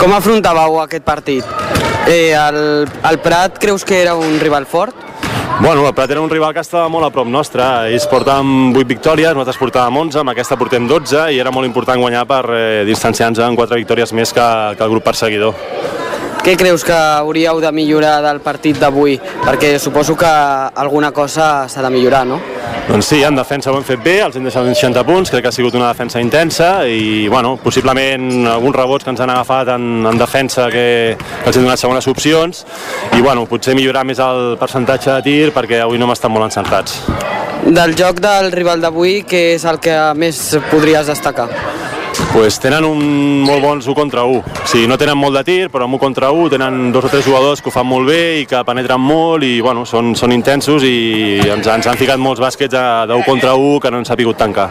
[0.00, 1.46] Com afrontàveu aquest partit?
[2.04, 2.58] Eh, el,
[3.08, 5.08] el Prat creus que era un rival fort?
[5.60, 7.64] Bueno, el Prat era un rival que estava molt a prop nostre.
[7.92, 12.00] Ells portàvem 8 victòries, nosaltres portàvem 11, amb aquesta portem 12 i era molt important
[12.00, 15.99] guanyar per eh, distanciar-nos en 4 victòries més que, que el grup perseguidor.
[16.40, 19.18] Què creus que hauríeu de millorar del partit d'avui?
[19.44, 22.38] Perquè suposo que alguna cosa s'ha de millorar, no?
[22.88, 25.44] Doncs sí, en defensa ho hem fet bé, els hem deixat uns 60 punts, crec
[25.44, 29.74] que ha sigut una defensa intensa i, bueno, possiblement alguns rebots que ens han agafat
[29.76, 30.86] en, en defensa que,
[31.18, 32.64] que els hem donat segones opcions
[33.12, 36.48] i, bueno, potser millorar més el percentatge de tir perquè avui no hem estat molt
[36.48, 37.02] encertats.
[37.68, 40.40] Del joc del rival d'avui, què és el que més
[40.72, 41.50] podries destacar?
[42.32, 43.00] Pues tenen un
[43.42, 44.38] molt bons 1 contra 1.
[44.38, 47.10] O sigui, no tenen molt de tir, però amb 1 contra 1 tenen dos o
[47.12, 50.32] tres jugadors que ho fan molt bé i que penetren molt i bueno, són, són
[50.36, 54.08] intensos i ens, ens han ficat molts bàsquets de 1 contra 1 que no han
[54.08, 54.70] sabut tancar.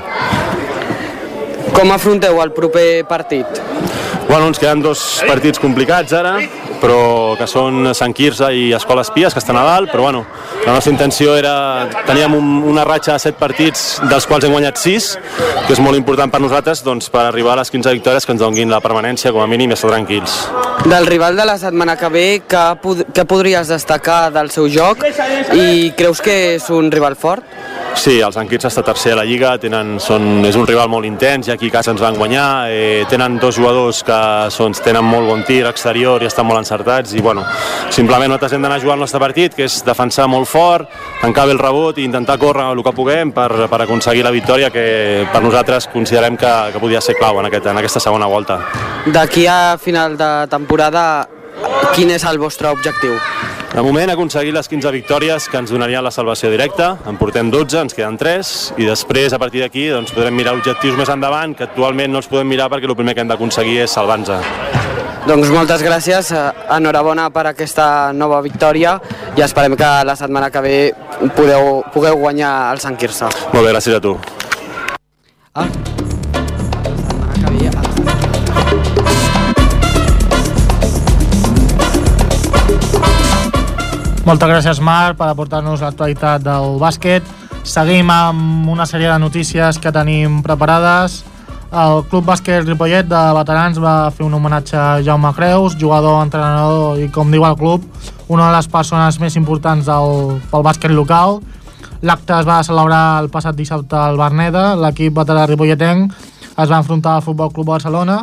[1.76, 3.62] Com afronteu el proper partit?
[4.30, 6.38] Bueno, ens queden dos partits complicats ara,
[6.82, 10.26] però que són Sant Quirze i Escola Espies, que estan a dalt, però bueno,
[10.66, 11.88] la nostra intenció era...
[12.08, 15.10] Teníem un, una ratxa de 7 partits, dels quals hem guanyat 6,
[15.68, 18.42] que és molt important per nosaltres doncs, per arribar a les 15 victòries que ens
[18.42, 20.40] donguin la permanència, com a mínim, i estar tranquils.
[20.86, 25.04] Del rival de la setmana que ve, què, pod què podries destacar del seu joc
[25.54, 27.44] i creus que és un rival fort?
[27.98, 31.50] Sí, els Enquits està tercer a la Lliga, tenen, són, és un rival molt intens
[31.50, 34.20] i aquí a casa ens van guanyar, eh, tenen dos jugadors que
[34.54, 37.44] són, tenen molt bon tir exterior i estan molt encertats i bueno,
[37.90, 40.88] simplement nosaltres hem d'anar a jugar el nostre partit, que és defensar molt fort,
[41.22, 44.70] tancar bé el rebot i intentar córrer el que puguem per, per aconseguir la victòria
[44.72, 48.62] que per nosaltres considerem que, que podia ser clau en, aquest, en aquesta segona volta.
[49.10, 51.28] D'aquí a final de temporada,
[51.96, 53.16] quin és el vostre objectiu?
[53.70, 57.84] De moment aconseguir les 15 victòries que ens donarien la salvació directa, en portem 12,
[57.86, 61.68] ens queden 3 i després a partir d'aquí doncs, podrem mirar objectius més endavant que
[61.68, 64.34] actualment no els podem mirar perquè el primer que hem d'aconseguir és salvar-nos.
[65.30, 66.32] Doncs moltes gràcies,
[66.74, 68.96] enhorabona per aquesta nova victòria
[69.38, 70.76] i esperem que la setmana que ve
[71.38, 73.30] podeu, pugueu guanyar el Sant Quirze.
[73.54, 74.18] Molt bé, gràcies a tu.
[75.54, 75.68] Ah.
[84.30, 87.26] Moltes gràcies, Marc, per aportar-nos l'actualitat del bàsquet.
[87.66, 91.24] Seguim amb una sèrie de notícies que tenim preparades.
[91.74, 97.02] El Club Bàsquet Ripollet de veterans va fer un homenatge a Jaume Creus, jugador, entrenador
[97.02, 97.90] i, com diu el club,
[98.28, 101.40] una de les persones més importants del, pel bàsquet local.
[102.06, 104.76] L'acte es va celebrar el passat dissabte al Berneda.
[104.78, 106.14] L'equip veterà ripolletenc
[106.54, 108.22] es va enfrontar al Futbol Club Barcelona.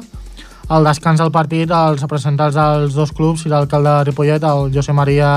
[0.70, 4.94] Al descans del partit, els representants dels dos clubs i l'alcalde de Ripollet, el José
[4.94, 5.32] María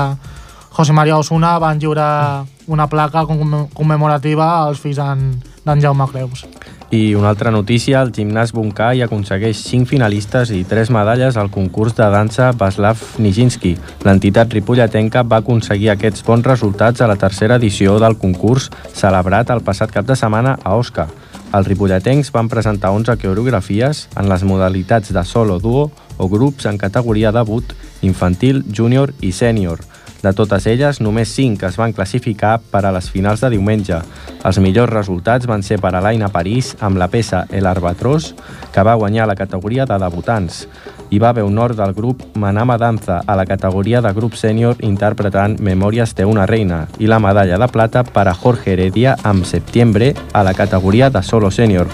[0.70, 6.46] José María Osuna van lliurar una placa commemorativa als fills d'en Jaume Creus.
[6.90, 11.94] I una altra notícia, el gimnàs Bunkai aconsegueix 5 finalistes i 3 medalles al concurs
[11.94, 13.76] de dansa Vaslav Nijinsky.
[14.06, 19.62] L'entitat ripolletenca va aconseguir aquests bons resultats a la tercera edició del concurs celebrat el
[19.62, 21.06] passat cap de setmana a Osca.
[21.54, 26.78] Els ripolletens van presentar 11 coreografies en les modalitats de solo, duo o grups en
[26.78, 29.78] categoria debut, infantil, júnior i sènior.
[30.20, 34.02] De totes elles, només 5 es van classificar per a les finals de diumenge.
[34.44, 38.34] Els millors resultats van ser per a l'Aina París amb la peça El Arbatrós,
[38.72, 40.66] que va guanyar la categoria de debutants.
[41.10, 45.56] Hi va haver honor del grup Manama Danza a la categoria de grup sènior interpretant
[45.58, 50.12] Memòries de una reina i la medalla de plata per a Jorge Heredia amb Septiembre
[50.32, 51.88] a la categoria de solo sènior.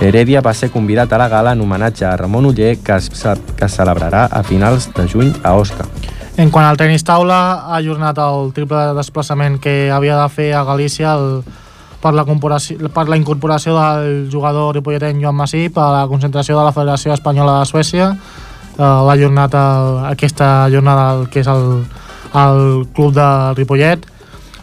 [0.00, 3.64] Heredia va ser convidat a la gala en homenatge a Ramon Uller que es, que
[3.64, 5.88] es celebrarà a finals de juny a Osca.
[6.40, 7.36] En quant al tenis taula,
[7.68, 11.42] ha ajornat el triple desplaçament que havia de fer a Galícia el,
[12.00, 16.72] per, la per la incorporació del jugador ripolletenc Joan Massip a la concentració de la
[16.72, 18.06] Federació Espanyola de Suècia.
[18.14, 21.84] Eh, L'ha ajornat el, aquesta jornada el, que és el,
[22.32, 22.64] el
[22.96, 23.28] club de
[23.60, 24.08] Ripollet.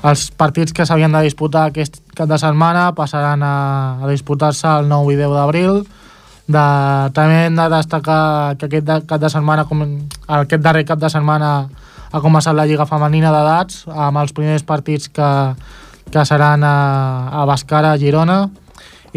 [0.01, 3.55] Els partits que s'havien de disputar aquest cap de setmana passaran a,
[4.01, 5.83] a disputar-se el 9 i 10 d'abril.
[6.47, 6.63] De,
[7.11, 9.83] també hem de destacar que aquest de, cap de setmana, com,
[10.39, 11.51] aquest darrer cap de setmana
[12.07, 15.31] ha començat la Lliga Femenina d'edats amb els primers partits que,
[16.07, 16.77] que seran a,
[17.41, 18.45] a Bascara, Girona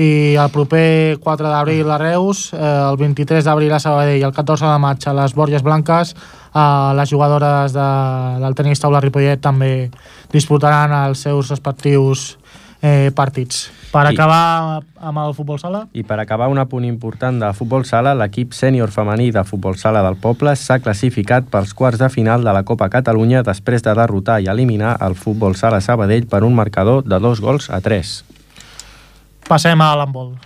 [0.01, 4.35] i el proper 4 d'abril a Reus, eh, el 23 d'abril a Sabadell i el
[4.35, 7.88] 14 de maig a les Borges Blanques eh, les jugadores de,
[8.43, 9.90] del tenis taula Ripollet també
[10.33, 12.37] disputaran els seus respectius
[12.83, 13.71] eh, partits.
[13.90, 17.85] Per I- acabar amb el futbol sala, I per acabar un apunt important de futbol
[17.85, 22.45] sala, l'equip sènior femení de futbol sala del poble s'ha classificat pels quarts de final
[22.45, 26.55] de la Copa Catalunya després de derrotar i eliminar el futbol sala Sabadell per un
[26.55, 28.25] marcador de dos gols a tres.
[29.49, 30.37] passem a l'handbol.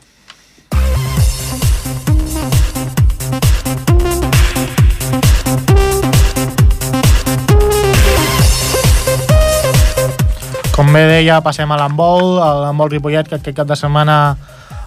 [10.74, 12.32] Com bé deia, passem a l'handbol,
[12.64, 14.16] l'handbol Ripollet, que aquest cap de setmana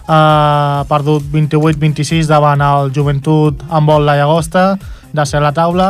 [0.04, 4.74] ha perdut 28-26 davant el Joventut Handbol La Llagosta,
[5.16, 5.88] de ser la taula.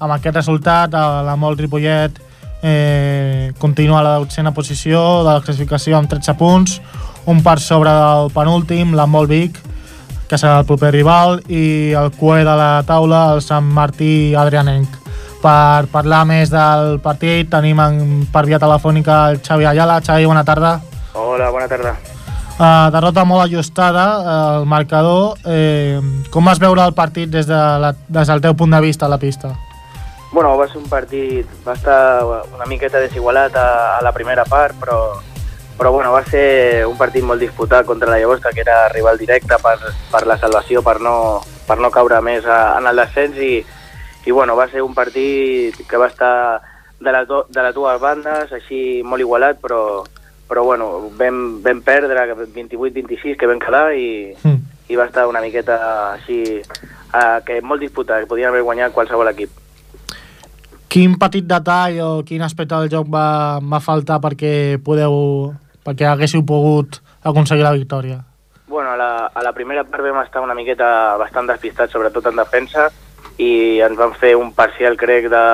[0.00, 2.16] Amb aquest resultat, l'handbol Ripollet
[2.64, 6.80] eh, continua a la dotzena posició de la classificació amb 13 punts,
[7.28, 9.60] un per sobre del penúltim, l'handbol Vic,
[10.24, 15.03] que serà el proper rival, i el cué de la taula, el Sant Martí Adrianenc.
[15.44, 17.98] Per parlar més del partit tenim en,
[18.32, 19.98] per via telefònica el Xavi Ayala.
[20.00, 20.78] Xavi, bona tarda.
[21.12, 21.92] Hola, bona tarda.
[22.54, 25.36] Uh, derrota molt ajustada, uh, el marcador.
[25.44, 26.00] Eh,
[26.32, 29.12] com vas veure el partit des, de la, des del teu punt de vista a
[29.12, 29.52] la pista?
[30.32, 34.80] Bueno, va ser un partit, va estar una miqueta desigualat a, a la primera part,
[34.80, 34.98] però,
[35.76, 39.60] però bueno, va ser un partit molt disputat contra la Llagosta, que era rival directe
[39.60, 39.76] per,
[40.10, 43.58] per la salvació, per no, per no caure més a, en el descens i,
[44.26, 46.60] i bueno, va ser un partit que va estar
[47.00, 50.04] de, les do, de les dues bandes, així molt igualat, però,
[50.48, 54.62] però bueno, vam, vam perdre 28-26 que vam quedar i, Mm.
[54.88, 55.76] i va estar una miqueta
[56.14, 59.50] així, eh, que molt disputat, que podien haver guanyat qualsevol equip.
[60.88, 65.52] Quin petit detall o quin aspecte del joc va, va faltar perquè podeu
[65.84, 68.20] perquè haguéssiu pogut aconseguir la victòria?
[68.68, 72.36] Bueno, a la, a la primera part vam estar una miqueta bastant despistats, sobretot en
[72.40, 72.86] defensa,
[73.38, 75.44] i ens van fer un parcial, crec, de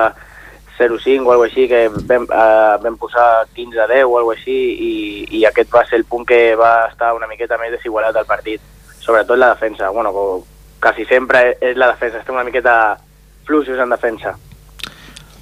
[0.77, 4.93] 0-5 o alguna així, que vam, eh, vam posar 15-10 o alguna així, i,
[5.39, 8.61] i aquest va ser el punt que va estar una miqueta més desigualat al partit,
[9.01, 9.89] sobretot la defensa.
[9.89, 10.45] Bueno, com,
[10.81, 12.97] quasi sempre és la defensa, estem una miqueta
[13.45, 14.35] fluixos en defensa.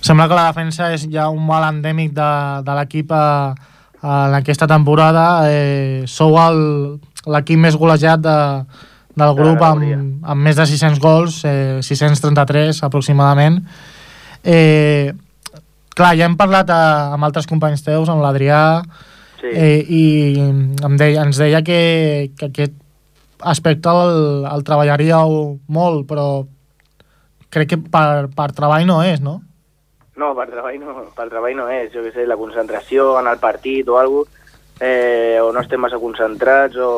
[0.02, 2.30] Sembla que la defensa és ja un mal endèmic de,
[2.63, 3.56] de l'equip a,
[4.02, 5.25] en aquesta temporada.
[5.52, 6.38] Eh, sou
[7.28, 8.38] l'equip més golejat de,
[9.19, 9.84] del grup amb,
[10.23, 13.60] amb més de 600 gols, eh, 633 aproximadament.
[14.43, 15.12] Eh,
[15.95, 16.82] clar, ja hem parlat a,
[17.13, 18.82] amb altres companys teus, amb l'Adrià,
[19.39, 19.47] Sí.
[19.53, 20.36] eh, i
[20.84, 22.73] em deia, ens deia que, que aquest
[23.39, 26.25] aspecte el, el treballaríeu molt, però
[27.49, 29.38] crec que per, per treball no és, no?
[30.19, 33.39] No, per treball no, per treball no és, jo què sé, la concentració en el
[33.39, 34.38] partit o alguna cosa,
[34.79, 36.89] eh, o no estem massa concentrats o,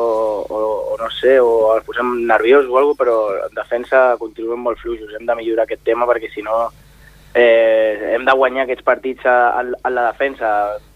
[0.48, 0.60] o,
[0.92, 3.16] o no sé, o ens posem nerviosos o alguna cosa, però
[3.48, 6.68] en defensa continuem molt fluixos, hem de millorar aquest tema perquè si no
[7.34, 10.52] eh, hem de guanyar aquests partits a, a, a la defensa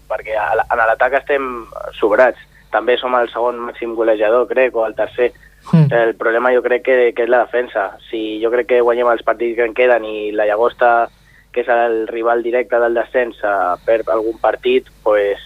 [0.07, 1.67] perquè a, en l'atac estem
[1.99, 2.39] sobrats,
[2.71, 5.33] també som el segon màxim golejador, crec, o el tercer,
[5.71, 5.91] Mm.
[5.91, 7.97] el problema jo crec que, que és la defensa.
[8.09, 11.09] Si jo crec que guanyem els partits que en queden i la Llagosta,
[11.51, 15.41] que és el rival directe del descens, eh, perd algun partit, pues,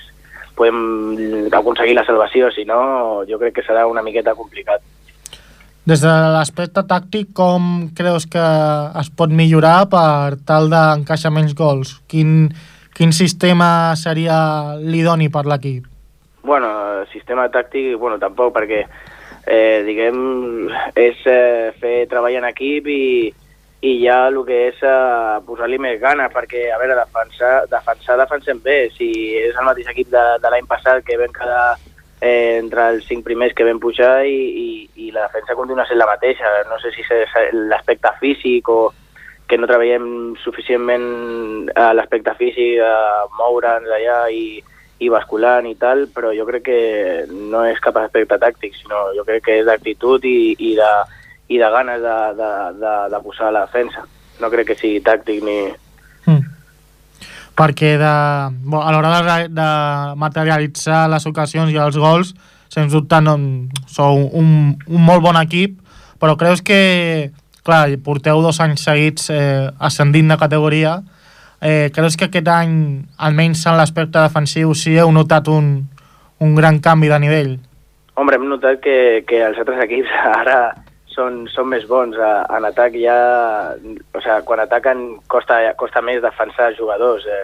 [0.62, 2.52] podem aconseguir la salvació.
[2.54, 4.84] Si no, jo crec que serà una miqueta complicat.
[5.82, 8.42] Des de l'aspecte tàctic, com creus que
[9.02, 11.96] es pot millorar per tal d'encaixar menys gols?
[12.12, 12.52] Quin,
[12.94, 15.88] quin sistema seria l'idoni per l'equip?
[16.46, 16.70] Bueno,
[17.10, 18.84] sistema tàctic, bueno, tampoc, perquè,
[19.46, 23.04] eh, diguem, és eh, fer treball en equip i,
[23.82, 28.62] i ja el que és eh, posar-li més ganes, perquè, a veure, defensar, defensar defensem
[28.62, 28.92] bé.
[28.94, 29.10] Si
[29.42, 31.64] és el mateix equip de, de l'any passat que vam quedar
[32.22, 34.68] eh, entre els cinc primers que vam pujar i, i,
[35.08, 36.52] i la defensa continua sent la mateixa.
[36.70, 37.34] No sé si és
[37.72, 38.82] l'aspecte físic o
[39.50, 44.62] que no treballem suficientment a l'aspecte físic, a moure'ns allà i,
[45.02, 46.80] i basculant i tal, però jo crec que
[47.34, 50.92] no és cap aspecte tàctic, sinó jo crec que és d'actitud i, i, de,
[51.52, 52.50] i de ganes de, de,
[52.80, 54.06] de, de posar a la defensa.
[54.40, 55.60] No crec que sigui tàctic ni...
[56.30, 56.48] Mm.
[57.58, 58.14] perquè de,
[58.72, 59.70] bo, a l'hora de, de
[60.18, 62.32] materialitzar les ocasions i els gols,
[62.72, 63.36] sens dubte no,
[63.92, 64.52] sou un,
[64.88, 65.76] un molt bon equip,
[66.22, 67.32] però creus que,
[67.68, 71.02] clar, porteu dos anys seguits eh, ascendint de categoria,
[71.60, 72.78] eh, creus que aquest any,
[73.20, 75.74] almenys en l'aspecte defensiu, sí heu notat un,
[76.40, 77.52] un gran canvi de nivell?
[78.16, 78.96] Hombre, hem notat que,
[79.28, 80.62] que els altres equips ara
[81.16, 82.18] són, són més bons.
[82.18, 83.18] En atac ja...
[83.78, 87.26] O sigui, quan ataquen costa, costa més defensar jugadors.
[87.28, 87.44] Eh,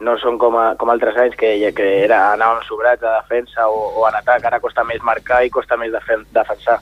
[0.00, 3.88] no són com, a, com altres anys que, que era, anàvem sobrats a defensa o,
[3.98, 4.46] o en atac.
[4.46, 6.78] Ara costa més marcar i costa més defen defensar.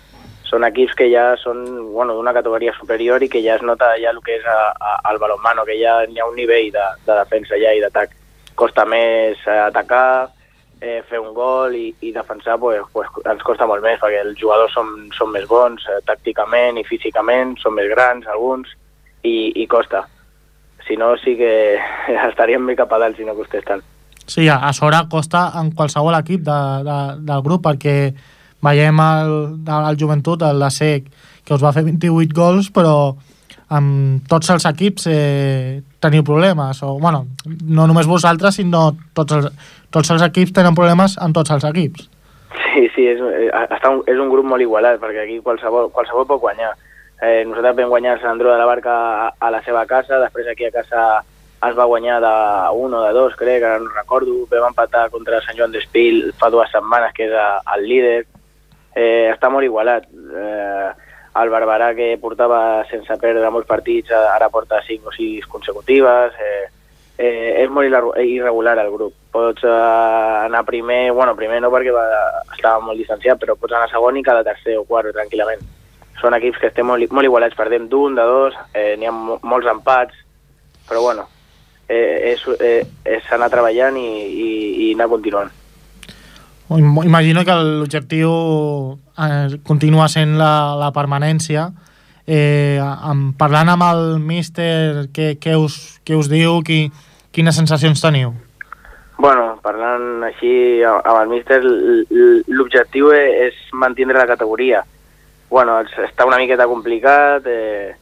[0.46, 4.12] Són equips que ja són bueno, d'una categoria superior i que ja es nota ja
[4.12, 7.18] el que és a, a, el balonmano, que ja hi ha un nivell de, de
[7.24, 8.14] defensa ja i d'atac.
[8.56, 10.28] Costa més eh, atacar,
[10.80, 14.38] eh, fer un gol i, i defensar pues, pues, ens costa molt més perquè els
[14.40, 18.72] jugadors són, són més bons eh, tàcticament i físicament, són més grans alguns
[19.22, 20.04] i, i costa.
[20.86, 21.52] Si no, sí que
[22.30, 23.84] estaríem cap a dalt si no costés tant.
[24.26, 26.98] Sí, a sobre costa en qualsevol equip de, de,
[27.28, 27.96] del grup perquè
[28.66, 29.34] veiem el,
[29.70, 31.06] el joventut, el la SEC,
[31.46, 33.14] que us va fer 28 gols, però
[33.74, 37.24] amb tots els equips eh, teniu problemes, o, bueno,
[37.66, 42.08] no només vosaltres, sinó tots els, tots els equips tenen problemes en tots els equips.
[42.72, 46.28] Sí, sí, és, eh, està un, és un grup molt igualat, perquè aquí qualsevol, qualsevol
[46.28, 46.74] pot guanyar.
[47.22, 50.50] Eh, nosaltres vam guanyar Sant Andreu de la Barca a, a la seva casa, després
[50.52, 51.06] aquí a casa
[51.66, 52.34] es va guanyar de
[52.76, 54.44] 1 o de 2, crec, ara no recordo.
[54.50, 58.18] Vam empatar contra Sant Joan d'Espil fa dues setmanes, que és el líder.
[58.96, 60.06] Eh, està molt igualat.
[60.12, 60.90] Eh,
[61.42, 66.34] el Barberà, que portava sense perdre molts partits, ara porta 5 o 6 consecutives.
[66.40, 66.64] Eh,
[67.18, 67.88] eh, és molt
[68.22, 69.14] irregular el grup.
[69.32, 69.72] Pots eh,
[70.46, 72.06] anar primer, bueno, primer no perquè va,
[72.54, 75.64] estava molt distanciat, però pots anar segon i cada tercer o quart tranquil·lament.
[76.20, 79.68] Són equips que estem molt, molt igualats, perdem d'un, de dos, eh, n'hi ha molts
[79.68, 80.16] empats,
[80.88, 81.28] però bueno,
[81.88, 84.50] eh, és, eh, és anar treballant i, i,
[84.86, 85.52] i anar continuant.
[86.68, 88.30] Imagino que l'objectiu
[89.18, 91.68] eh, continua sent la, la permanència.
[92.26, 96.58] Eh, amb, parlant amb el míster, què, què, us, què us diu?
[96.66, 96.88] Qui,
[97.30, 98.34] quines sensacions teniu?
[99.16, 104.82] Bueno, parlant així amb el míster, l'objectiu és mantenir la categoria.
[105.48, 107.94] Bueno, està una miqueta complicat, eh,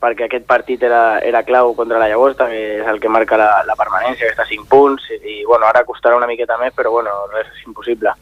[0.00, 3.50] perquè aquest partit era, era clau contra la Llagosta, que és el que marca la,
[3.66, 6.92] la permanència, que està a 5 punts, i, bueno, ara costarà una miqueta més, però
[6.98, 8.12] bueno, res és impossible.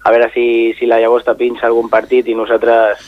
[0.00, 0.46] A veure si,
[0.78, 3.02] si la Llagosta pinxa algun partit i nosaltres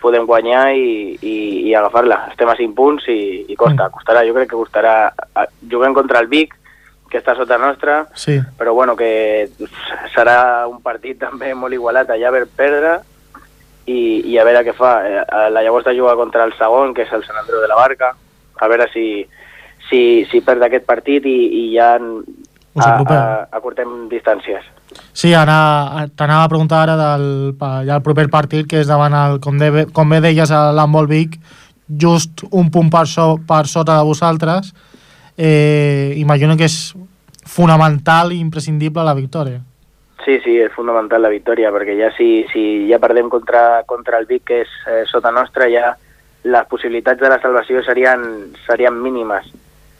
[0.00, 1.36] podem guanyar i, i,
[1.66, 2.26] i agafar-la.
[2.30, 3.18] Estem a 5 punts i,
[3.50, 3.96] i costa, mm.
[3.96, 4.94] costarà, jo crec que costarà.
[5.66, 6.54] Juguem contra el Vic,
[7.10, 8.36] que està sota nostra, sí.
[8.58, 9.48] però bueno, que
[10.14, 12.96] serà un partit també molt igualat allà per perdre,
[13.86, 14.92] i, i a veure què fa.
[15.06, 15.24] Eh,
[15.54, 18.12] la Llagosta juga contra el segon, que és el Sant Andreu de la Barca,
[18.56, 19.24] a veure si,
[19.88, 23.20] si, si perd aquest partit i, i ja a, a,
[23.56, 24.64] acortem distàncies.
[25.16, 27.28] Sí, ara t'anava a preguntar ara del
[27.88, 31.38] ja el proper partit, que és davant el, com, de, com bé deies, l'Handbol Vic,
[31.86, 34.74] just un punt per, so, per sota de vosaltres.
[35.36, 36.94] Eh, imagino que és
[37.46, 39.60] fonamental i imprescindible la victòria.
[40.24, 44.26] Sí, sí, és fundamental la victòria, perquè ja si, si ja perdem contra, contra el
[44.26, 45.92] Vic, que és eh, sota nostra, ja
[46.46, 48.22] les possibilitats de la salvació serien,
[48.66, 49.46] serien mínimes,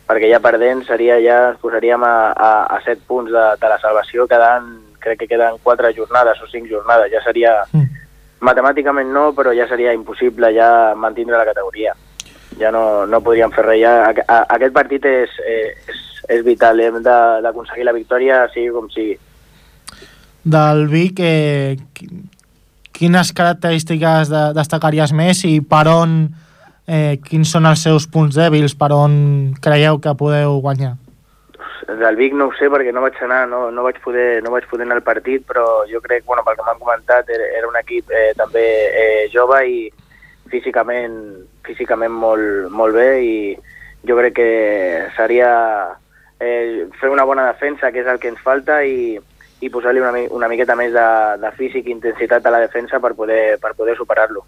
[0.06, 3.78] perquè ja perdent seria ja ens posaríem a, a, a 7 punts de, de la
[3.82, 4.70] salvació, quedant,
[5.02, 8.02] crec que queden 4 jornades o 5 jornades, ja seria, mm.
[8.46, 11.94] matemàticament no, però ja seria impossible ja mantindre la categoria.
[12.56, 16.80] Ja no, no podríem fer res, ja, a, a, aquest partit és, és, és vital,
[16.80, 19.18] hem d'aconseguir la victòria sigui com sigui
[20.46, 21.76] del Vic, eh,
[22.94, 26.14] quines característiques de, destacaries més i per on,
[26.86, 29.18] eh, quins són els seus punts dèbils, per on
[29.62, 30.94] creieu que podeu guanyar?
[31.86, 34.64] Del Vic no ho sé perquè no vaig anar, no, no, vaig poder, no vaig
[34.70, 38.10] poder anar al partit, però jo crec, bueno, pel que m'han comentat, era, un equip
[38.14, 38.64] eh, també
[39.02, 39.78] eh, jove i
[40.50, 41.14] físicament,
[41.66, 43.36] físicament molt, molt bé i
[44.06, 44.50] jo crec que
[45.18, 45.50] seria
[46.38, 49.18] eh, fer una bona defensa, que és el que ens falta, i,
[49.60, 51.08] i posar-li una, una miqueta més de,
[51.40, 54.44] de físic i intensitat a la defensa per poder, per poder superar-lo.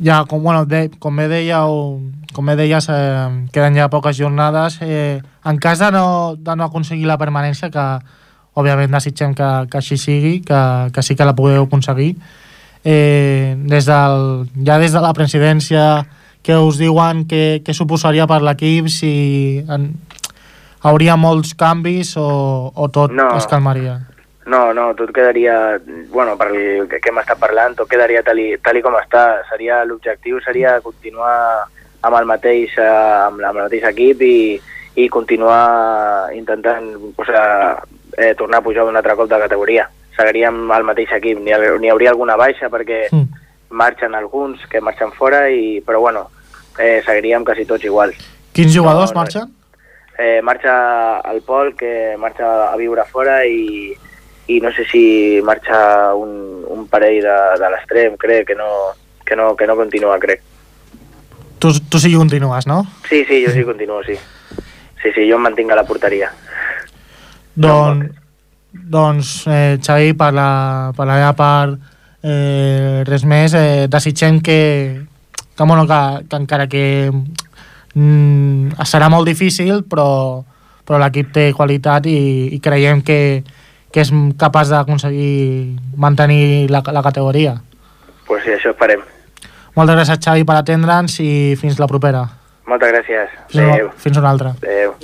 [0.00, 2.00] Ja, com, bueno, de, com bé dèieu,
[2.32, 4.78] com bé deies, eh, queden ja poques jornades.
[4.80, 7.84] Eh, en cas de no, de no aconseguir la permanència, que
[8.54, 10.62] òbviament desitgem que, que així sigui, que,
[10.94, 12.14] que sí que la pugueu aconseguir,
[12.84, 16.06] eh, des del, ja des de la presidència
[16.44, 19.88] que us diuen que, que suposaria per l'equip si en,
[20.84, 23.30] hauria molts canvis o, o tot no.
[23.38, 23.98] es calmaria?
[24.46, 25.80] No, no, tot quedaria,
[26.12, 29.40] bueno, per el que, hem estat parlant, tot quedaria tal i, tal i com està.
[29.48, 31.64] Seria L'objectiu seria continuar
[32.04, 34.36] amb el mateix, amb, amb el mateix equip i,
[35.00, 37.46] i continuar intentant o sigui,
[38.20, 39.88] eh, tornar a pujar un altre cop de categoria.
[40.14, 43.40] Seguiríem al mateix equip, n'hi n'hi hauria alguna baixa perquè Mm.
[43.74, 46.28] marxen alguns que marxen fora, i, però bueno,
[46.78, 48.14] eh, seguiríem quasi tots iguals.
[48.52, 49.20] Quins jugadors No, no.
[49.24, 49.48] marxen?
[50.18, 53.92] Eh, marxa el Pol, que marxa a viure fora, i,
[54.46, 58.68] i no sé si marxa un, un parell de, de l'extrem, crec, que no,
[59.26, 60.42] que, no, que no continua, crec.
[61.58, 62.84] Tu, tu sí que continues, no?
[63.08, 64.18] Sí, sí, jo sí continuo, sí.
[65.02, 66.30] Sí, sí, jo em mantinc a la porteria.
[67.54, 68.06] Don,
[68.72, 71.90] doncs, eh, Xavi, per la, per la meva part,
[72.24, 73.54] eh, res més.
[73.54, 75.04] Eh, desitgem que,
[75.56, 76.84] que, bueno, que, que encara que
[77.94, 80.42] mm, serà molt difícil, però,
[80.84, 82.18] però l'equip té qualitat i,
[82.54, 83.42] i creiem que,
[83.90, 87.58] que és capaç d'aconseguir mantenir la, la categoria.
[88.28, 89.02] Pues sí, això esperem.
[89.74, 92.22] Moltes gràcies, Xavi, per atendre'ns i fins la propera.
[92.70, 93.28] Moltes gràcies.
[93.50, 93.76] Fins, una,
[94.06, 94.54] fins una altra.
[94.62, 94.94] Adéu.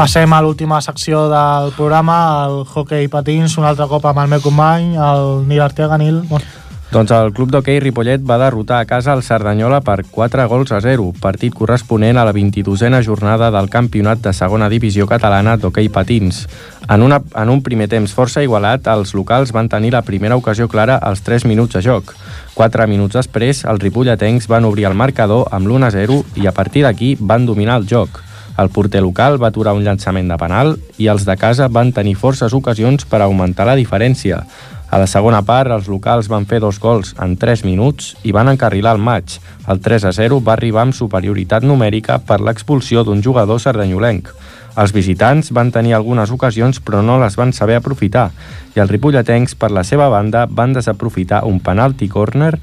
[0.00, 4.40] Passem a l'última secció del programa, el hockey patins, un altre cop amb el meu
[4.40, 5.98] company, el Nil Arteaga.
[6.00, 6.46] Nil, bon-
[6.90, 10.80] Doncs el club d'hoquei Ripollet va derrotar a casa el Cerdanyola per 4 gols a
[10.80, 16.48] 0, partit corresponent a la 22a jornada del campionat de segona divisió catalana d'hoquei patins.
[16.88, 20.66] En, una, en un primer temps força igualat, els locals van tenir la primera ocasió
[20.66, 22.16] clara als 3 minuts de joc.
[22.54, 26.52] 4 minuts després, els ripolletens van obrir el marcador amb l'1 a 0 i a
[26.52, 28.29] partir d'aquí van dominar el joc.
[28.60, 32.16] El porter local va aturar un llançament de penal i els de casa van tenir
[32.20, 34.42] forces ocasions per augmentar la diferència.
[34.90, 38.50] A la segona part, els locals van fer dos gols en 3 minuts i van
[38.50, 39.38] encarrilar el maig.
[39.70, 44.28] El 3 a 0 va arribar amb superioritat numèrica per l'expulsió d'un jugador sardanyolenc.
[44.82, 48.30] Els visitants van tenir algunes ocasions però no les van saber aprofitar
[48.74, 52.56] i els ripolletens, per la seva banda, van desaprofitar un penalti córner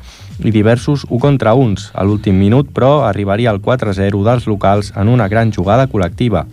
[0.43, 1.91] i diversos 1 contra 1.
[1.93, 6.45] A l'últim minut, però, arribaria el 4-0 dels locals en una gran jugada col·lectiva.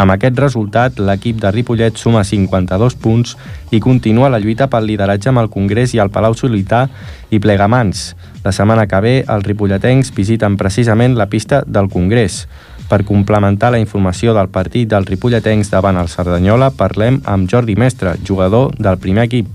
[0.00, 3.36] Amb aquest resultat, l'equip de Ripollet suma 52 punts
[3.70, 6.86] i continua la lluita pel lideratge amb el Congrés i el Palau Solità
[7.30, 8.14] i Plegamans.
[8.44, 12.46] La setmana que ve, els ripolletens visiten precisament la pista del Congrés.
[12.90, 18.16] Per complementar la informació del partit dels ripolletens davant el Cerdanyola, parlem amb Jordi Mestre,
[18.26, 19.46] jugador del primer equip.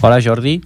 [0.00, 0.60] Hola, Jordi.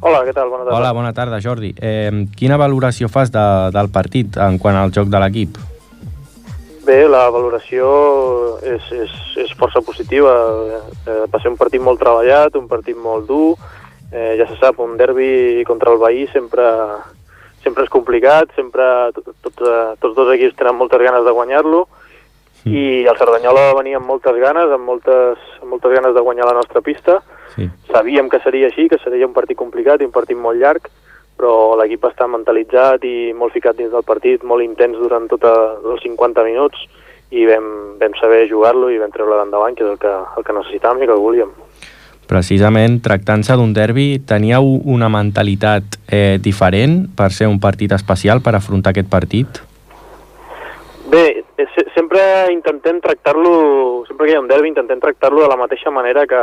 [0.00, 0.50] Hola, què tal?
[0.52, 0.76] Bona tarda.
[0.78, 1.72] Hola, bona tarda, Jordi.
[1.74, 3.44] Eh, quina valoració fas de,
[3.74, 5.58] del partit en quant al joc de l'equip?
[6.86, 7.88] Bé, la valoració
[8.62, 10.32] és, és, és força positiva.
[11.04, 13.56] Eh, va ser un partit molt treballat, un partit molt dur.
[14.12, 16.64] Eh, ja se sap, un derbi contra el veí sempre,
[17.64, 18.86] sempre és complicat, sempre
[19.18, 21.86] tot, tot, eh, tots dos equips tenen moltes ganes de guanyar-lo
[22.64, 22.74] Mm.
[22.74, 26.56] i el Cerdanyola venia amb moltes ganes, amb moltes, amb moltes ganes de guanyar la
[26.58, 27.20] nostra pista.
[27.58, 27.68] Sí.
[27.90, 30.86] Sabíem que seria així, que seria un partit complicat i un partit molt llarg,
[31.38, 36.02] però l'equip està mentalitzat i molt ficat dins del partit, molt intens durant tots els
[36.02, 36.80] 50 minuts
[37.30, 40.56] i vam, vam saber jugar-lo i vam treure endavant, que és el que, el que
[40.56, 41.50] necessitàvem i que volíem.
[42.28, 48.52] Precisament, tractant-se d'un derbi, teníeu una mentalitat eh, diferent per ser un partit especial per
[48.58, 49.62] afrontar aquest partit?
[51.08, 51.22] Bé,
[51.56, 52.20] eh, se- sempre
[52.52, 56.42] intentem tractar-lo, sempre que hi ha un derbi, intentem tractar-lo de la mateixa manera que,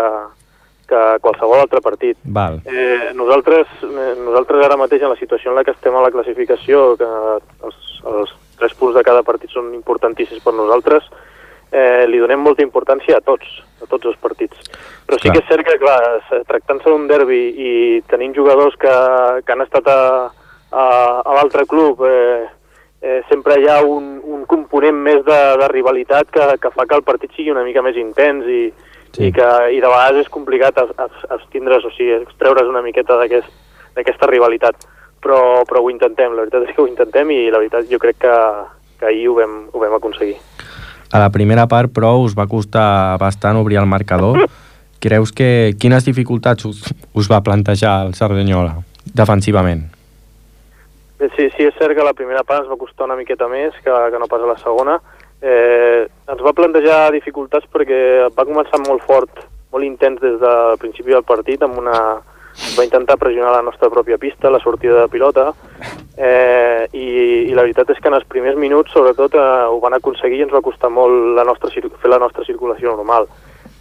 [0.87, 2.17] que qualsevol altre partit.
[2.23, 2.59] Val.
[2.65, 6.11] Eh, nosaltres, eh, nosaltres ara mateix en la situació en la que estem a la
[6.13, 7.09] classificació, que
[7.65, 11.07] els, els tres punts de cada partit són importantíssims per nosaltres,
[11.71, 13.47] eh, li donem molta importància a tots,
[13.81, 14.69] a tots els partits.
[15.05, 15.35] Però sí Clar.
[15.35, 15.99] que és cert que, clar,
[16.47, 17.71] tractant-se d'un derbi i
[18.09, 18.95] tenint jugadors que,
[19.45, 20.01] que han estat a,
[20.71, 20.85] a,
[21.21, 22.45] a l'altre club, eh,
[23.01, 26.97] eh, sempre hi ha un, un component més de, de rivalitat que, que fa que
[26.97, 28.61] el partit sigui una mica més intens i,
[29.15, 29.29] Sí.
[29.29, 33.15] i, que, i de vegades és complicat ab- ab- abstindre's, o sigui, extreure's una miqueta
[33.21, 33.51] d'aquest-
[33.95, 34.75] d'aquesta rivalitat.
[35.23, 38.19] Però, però ho intentem, la veritat és que ho intentem i la veritat jo crec
[38.21, 38.33] que,
[38.99, 40.35] que ahir ho vam, ho vam aconseguir.
[41.11, 44.43] A la primera part, però, us va costar bastant obrir el marcador.
[45.05, 45.73] Creus que...
[45.79, 48.75] Quines dificultats us, us va plantejar el Cerdanyola
[49.13, 49.83] defensivament?
[51.19, 53.89] Sí, sí, és cert que la primera part ens va costar una miqueta més que,
[54.11, 54.97] que no pas a la segona.
[55.41, 61.11] Eh, ens va plantejar dificultats perquè va començar molt fort, molt intens des del principi
[61.15, 61.99] del partit, amb una...
[62.77, 65.49] va intentar pressionar la nostra pròpia pista, la sortida de pilota,
[66.15, 67.07] eh, i,
[67.49, 70.45] i la veritat és que en els primers minuts, sobretot, eh, ho van aconseguir i
[70.45, 73.27] ens va costar molt la nostra, fer la nostra circulació normal.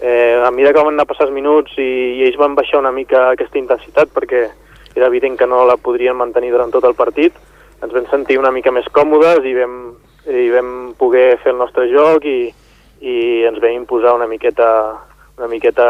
[0.01, 1.87] Eh, a mesura que van anar passar els minuts i,
[2.19, 4.49] i ells van baixar una mica aquesta intensitat perquè
[4.95, 7.39] era evident que no la podrien mantenir durant tot el partit,
[7.83, 9.79] ens vam sentir una mica més còmodes i vam,
[10.27, 12.39] i vam poder fer el nostre joc i,
[13.05, 13.15] i
[13.45, 14.69] ens vam imposar una miqueta,
[15.39, 15.87] una miqueta,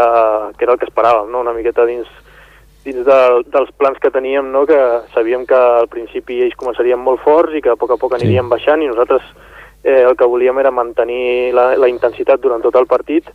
[0.59, 1.45] que era el que esperàvem, no?
[1.45, 2.09] una miqueta dins,
[2.85, 3.21] dins de,
[3.55, 4.65] dels plans que teníem, no?
[4.67, 4.81] que
[5.15, 8.49] sabíem que al principi ells començarien molt forts i que a poc a poc anirien
[8.49, 8.55] sí.
[8.57, 9.23] baixant i nosaltres
[9.85, 13.31] eh, el que volíem era mantenir la, la intensitat durant tot el partit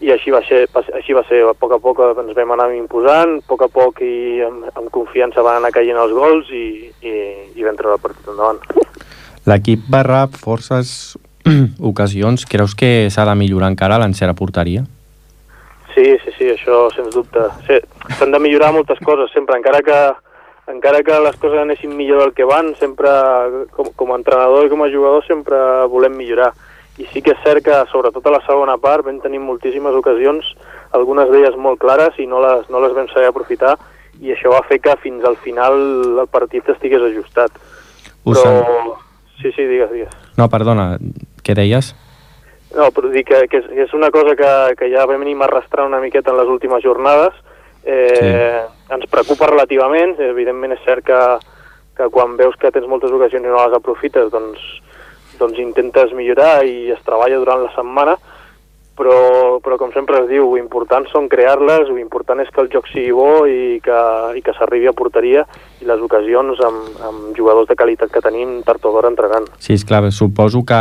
[0.00, 3.38] i així va ser, així va ser, a poc a poc ens vam anar imposant,
[3.38, 6.66] a poc a poc i amb, amb confiança van anar caient els gols i,
[7.00, 7.14] i,
[7.56, 8.60] i vam treure el partit endavant.
[9.46, 11.16] L'equip va rap forces
[11.92, 12.46] ocasions.
[12.50, 14.84] Creus que s'ha de millorar encara l'encera porteria?
[15.94, 17.46] Sí, sí, sí, això sens dubte.
[18.18, 20.00] S'han de millorar moltes coses, sempre, encara que
[20.66, 23.10] encara que les coses anessin millor del que van, sempre,
[23.70, 25.60] com, com a entrenador i com a jugador, sempre
[25.92, 26.50] volem millorar
[26.98, 30.48] i sí que és cert que sobretot a la segona part vam tenir moltíssimes ocasions,
[30.96, 33.74] algunes d'elles molt clares i no les, no les vam saber aprofitar
[34.24, 35.76] i això va fer que fins al final
[36.22, 37.52] el partit estigués ajustat.
[38.24, 38.46] Però...
[39.40, 40.14] Sí, sí, digues, digues.
[40.38, 40.96] No, perdona,
[41.44, 41.92] què deies?
[42.76, 45.88] No, però dic que, que és, és una cosa que, que ja vam venir arrastrant
[45.92, 47.36] una miqueta en les últimes jornades.
[47.84, 48.32] Eh, sí.
[48.96, 51.20] Ens preocupa relativament, evidentment és cert que,
[51.96, 54.64] que quan veus que tens moltes ocasions i no les aprofites, doncs
[55.36, 58.16] doncs intentes millorar i es treballa durant la setmana,
[58.96, 63.12] però, però com sempre es diu, important són crear-les, important és que el joc sigui
[63.14, 64.00] bo i que,
[64.38, 65.44] i que s'arribi a porteria
[65.82, 69.48] i les ocasions amb, amb jugadors de qualitat que tenim tard o d'hora entregant.
[69.60, 70.80] Sí, és clar, suposo que,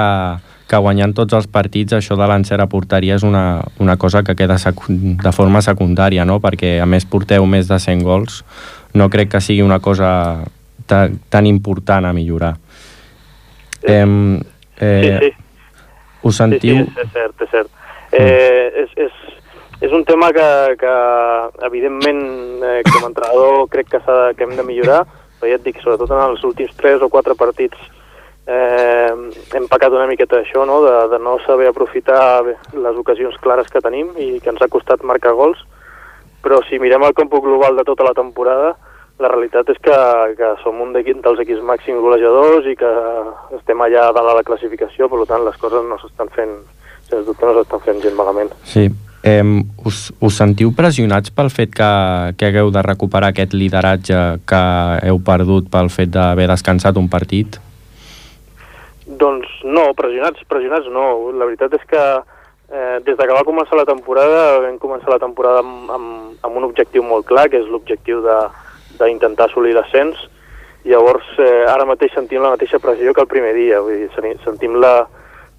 [0.72, 4.38] que guanyant tots els partits això de l'encer a porteria és una, una cosa que
[4.40, 6.40] queda de forma secundària, no?
[6.44, 8.44] perquè a més porteu més de 100 gols,
[8.96, 10.46] no crec que sigui una cosa
[10.88, 12.56] tan, tan important a millorar.
[13.84, 14.06] Eh,
[14.80, 15.34] eh, sí, sí.
[16.26, 16.80] Us sentiu...
[16.80, 17.82] Sí, sí, és cert, és cert.
[18.16, 19.16] Eh, és, és,
[19.84, 20.48] és un tema que,
[20.80, 20.96] que
[21.68, 22.24] evidentment,
[22.64, 25.04] eh, com a entrenador crec que, de, que hem de millorar,
[25.40, 27.92] però ja et dic, sobretot en els últims 3 o 4 partits
[28.48, 29.12] eh,
[29.58, 30.82] hem pecat una miqueta d'això, no?
[30.86, 35.04] de, de no saber aprofitar les ocasions clares que tenim i que ens ha costat
[35.04, 35.62] marcar gols,
[36.46, 38.76] però si mirem el còmput global de tota la temporada,
[39.20, 39.96] la realitat és que,
[40.38, 42.92] que som un dels equips màxims golejadors i que
[43.58, 46.58] estem allà dalt a la classificació, per tant les coses no s'estan fent,
[47.10, 48.54] sens dubte no s'estan fent gent malament.
[48.68, 48.88] Sí.
[49.26, 49.42] Eh,
[49.90, 51.92] us, us sentiu pressionats pel fet que,
[52.38, 54.64] que hagueu de recuperar aquest lideratge que
[55.08, 57.58] heu perdut pel fet d'haver descansat un partit?
[59.06, 61.32] Doncs no, pressionats, pressionats no.
[61.34, 62.04] La veritat és que
[62.70, 66.62] eh, des de que va començar la temporada vam començar la temporada amb, amb, amb
[66.62, 68.40] un objectiu molt clar, que és l'objectiu de,
[69.02, 70.22] d'intentar assolir l'ascens.
[70.86, 74.78] Llavors, eh, ara mateix sentim la mateixa pressió que el primer dia, vull dir, sentim
[74.78, 75.00] la,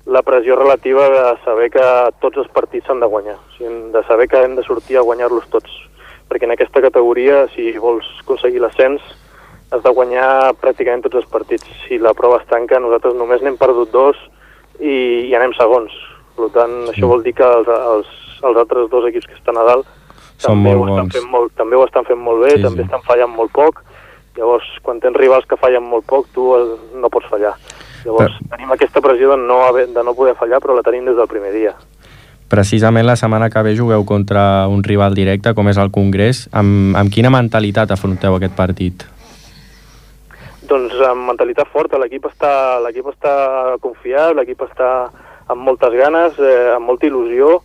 [0.07, 1.85] la pressió relativa de saber que
[2.23, 5.05] tots els partits s'han de guanyar, o sigui, de saber que hem de sortir a
[5.07, 5.73] guanyar-los tots,
[6.31, 9.03] perquè en aquesta categoria, si vols aconseguir l'ascens,
[9.75, 11.67] has de guanyar pràcticament tots els partits.
[11.87, 14.19] Si la prova es tanca, nosaltres només n'hem perdut dos
[14.79, 15.91] i, i anem segons.
[16.37, 18.11] Per tant, això vol dir que els, els,
[18.47, 19.89] els altres dos equips que estan a dalt
[20.39, 21.15] són també molt ho bons.
[21.17, 22.87] Fent molt, també ho estan fent molt bé, Sí, també sí.
[22.87, 23.83] estan fallant molt poc.
[24.37, 27.55] Llavors, quan tens rivals que fallen molt poc, tu eh, no pots fallar.
[28.07, 31.17] Llavors, tenim aquesta pressió de no, haver, de no poder fallar, però la tenim des
[31.19, 31.75] del primer dia.
[32.47, 36.45] Precisament la setmana que ve jugueu contra un rival directe, com és el Congrés.
[36.55, 39.03] Amb, amb quina mentalitat afronteu aquest partit?
[40.71, 43.33] Doncs amb mentalitat forta, l'equip està, l'equip està
[43.83, 44.91] confiat, l'equip està
[45.51, 47.59] amb moltes ganes, eh, amb molta il·lusió.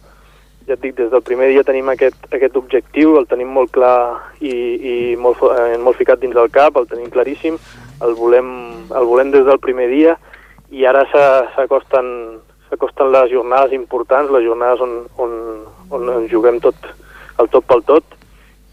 [0.65, 4.33] Ja et dic, des del primer dia tenim aquest, aquest objectiu, el tenim molt clar
[4.41, 7.57] i, i molt, eh, molt ficat dins del cap, el tenim claríssim,
[8.01, 8.51] el volem,
[8.89, 10.17] el volem des del primer dia
[10.71, 12.07] i ara s'acosten
[12.69, 15.31] s'acosten les jornades importants, les jornades on, on,
[15.91, 16.75] on juguem tot,
[17.39, 18.17] el tot pel tot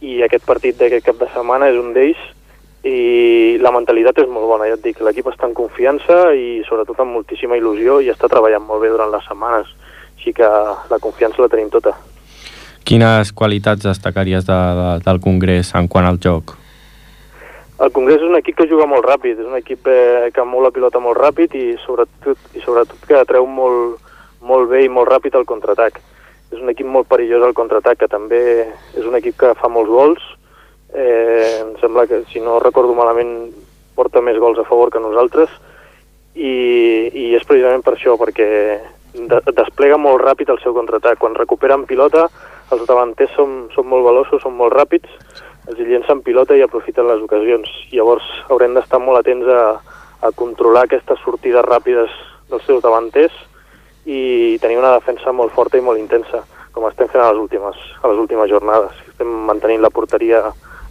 [0.06, 2.20] i aquest partit d'aquest cap de setmana és un d'ells
[2.86, 7.00] i la mentalitat és molt bona, ja et dic, l'equip està en confiança i sobretot
[7.02, 9.66] amb moltíssima il·lusió i està treballant molt bé durant les setmanes,
[10.14, 11.96] així que la confiança la tenim tota.
[12.86, 16.54] Quines qualitats destacaries de, de, del Congrés en quant al joc?
[17.78, 20.64] El Congrés és un equip que juga molt ràpid, és un equip eh, que mou
[20.64, 24.00] la pilota molt ràpid i sobretot, i sobretot que treu molt,
[24.42, 26.00] molt bé i molt ràpid el contraatac.
[26.50, 29.94] És un equip molt perillós al contraatac, que també és un equip que fa molts
[29.94, 30.26] gols.
[30.90, 33.52] Eh, em sembla que, si no recordo malament,
[33.94, 35.50] porta més gols a favor que nosaltres
[36.34, 36.52] i,
[37.14, 38.48] i és precisament per això, perquè
[39.14, 41.20] de, desplega molt ràpid el seu contraatac.
[41.22, 42.26] Quan recuperen pilota,
[42.74, 45.10] els davanters són, són molt veloços, són molt ràpids,
[45.68, 47.68] els llencen pilota i aprofiten les ocasions.
[47.92, 49.62] Llavors haurem d'estar molt atents a,
[50.24, 52.14] a controlar aquestes sortides ràpides
[52.48, 53.34] dels seus davanters
[54.08, 56.40] i tenir una defensa molt forta i molt intensa,
[56.72, 58.96] com estem fent a les últimes, a les últimes jornades.
[59.12, 60.40] Estem mantenint la porteria,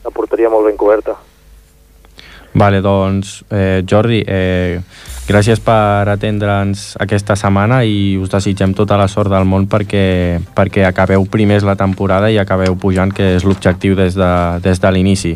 [0.05, 1.17] la porteria molt ben coberta.
[2.57, 4.79] Vale, doncs, eh, Jordi, eh,
[5.27, 10.85] Gràcies per atendre'ns aquesta setmana i us desitgem tota la sort del món perquè, perquè
[10.87, 14.29] acabeu primers la temporada i acabeu pujant, que és l'objectiu des de,
[14.63, 15.33] des de l'inici.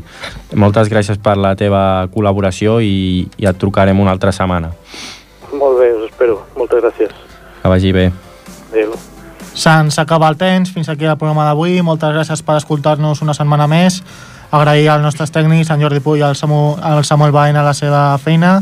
[0.55, 4.71] Moltes gràcies per la teva col·laboració i, i et trucarem una altra setmana.
[5.51, 6.39] Molt bé, us espero.
[6.55, 7.11] Moltes gràcies.
[7.59, 8.05] Que vagi bé.
[8.71, 8.95] Adéu.
[9.51, 11.81] Se'ns acaba el temps, fins aquí el programa d'avui.
[11.83, 13.99] Moltes gràcies per escoltar-nos una setmana més.
[14.55, 18.05] Agrair als nostres tècnics, en Jordi Puy i al Samu, al Samuel Baena la seva
[18.23, 18.61] feina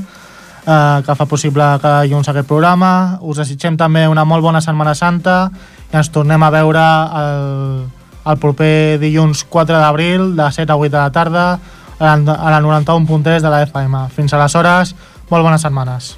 [0.66, 3.20] eh, que fa possible cada dilluns aquest programa.
[3.22, 5.49] Us desitgem també una molt bona Setmana Santa
[5.91, 6.86] i ens tornem a veure
[7.24, 7.84] el,
[8.26, 11.45] el proper dilluns 4 d'abril de 7 a 8 de la tarda
[11.99, 14.07] a la 91.3 de la FM.
[14.16, 14.95] Fins aleshores,
[15.30, 16.16] molt bones setmanes.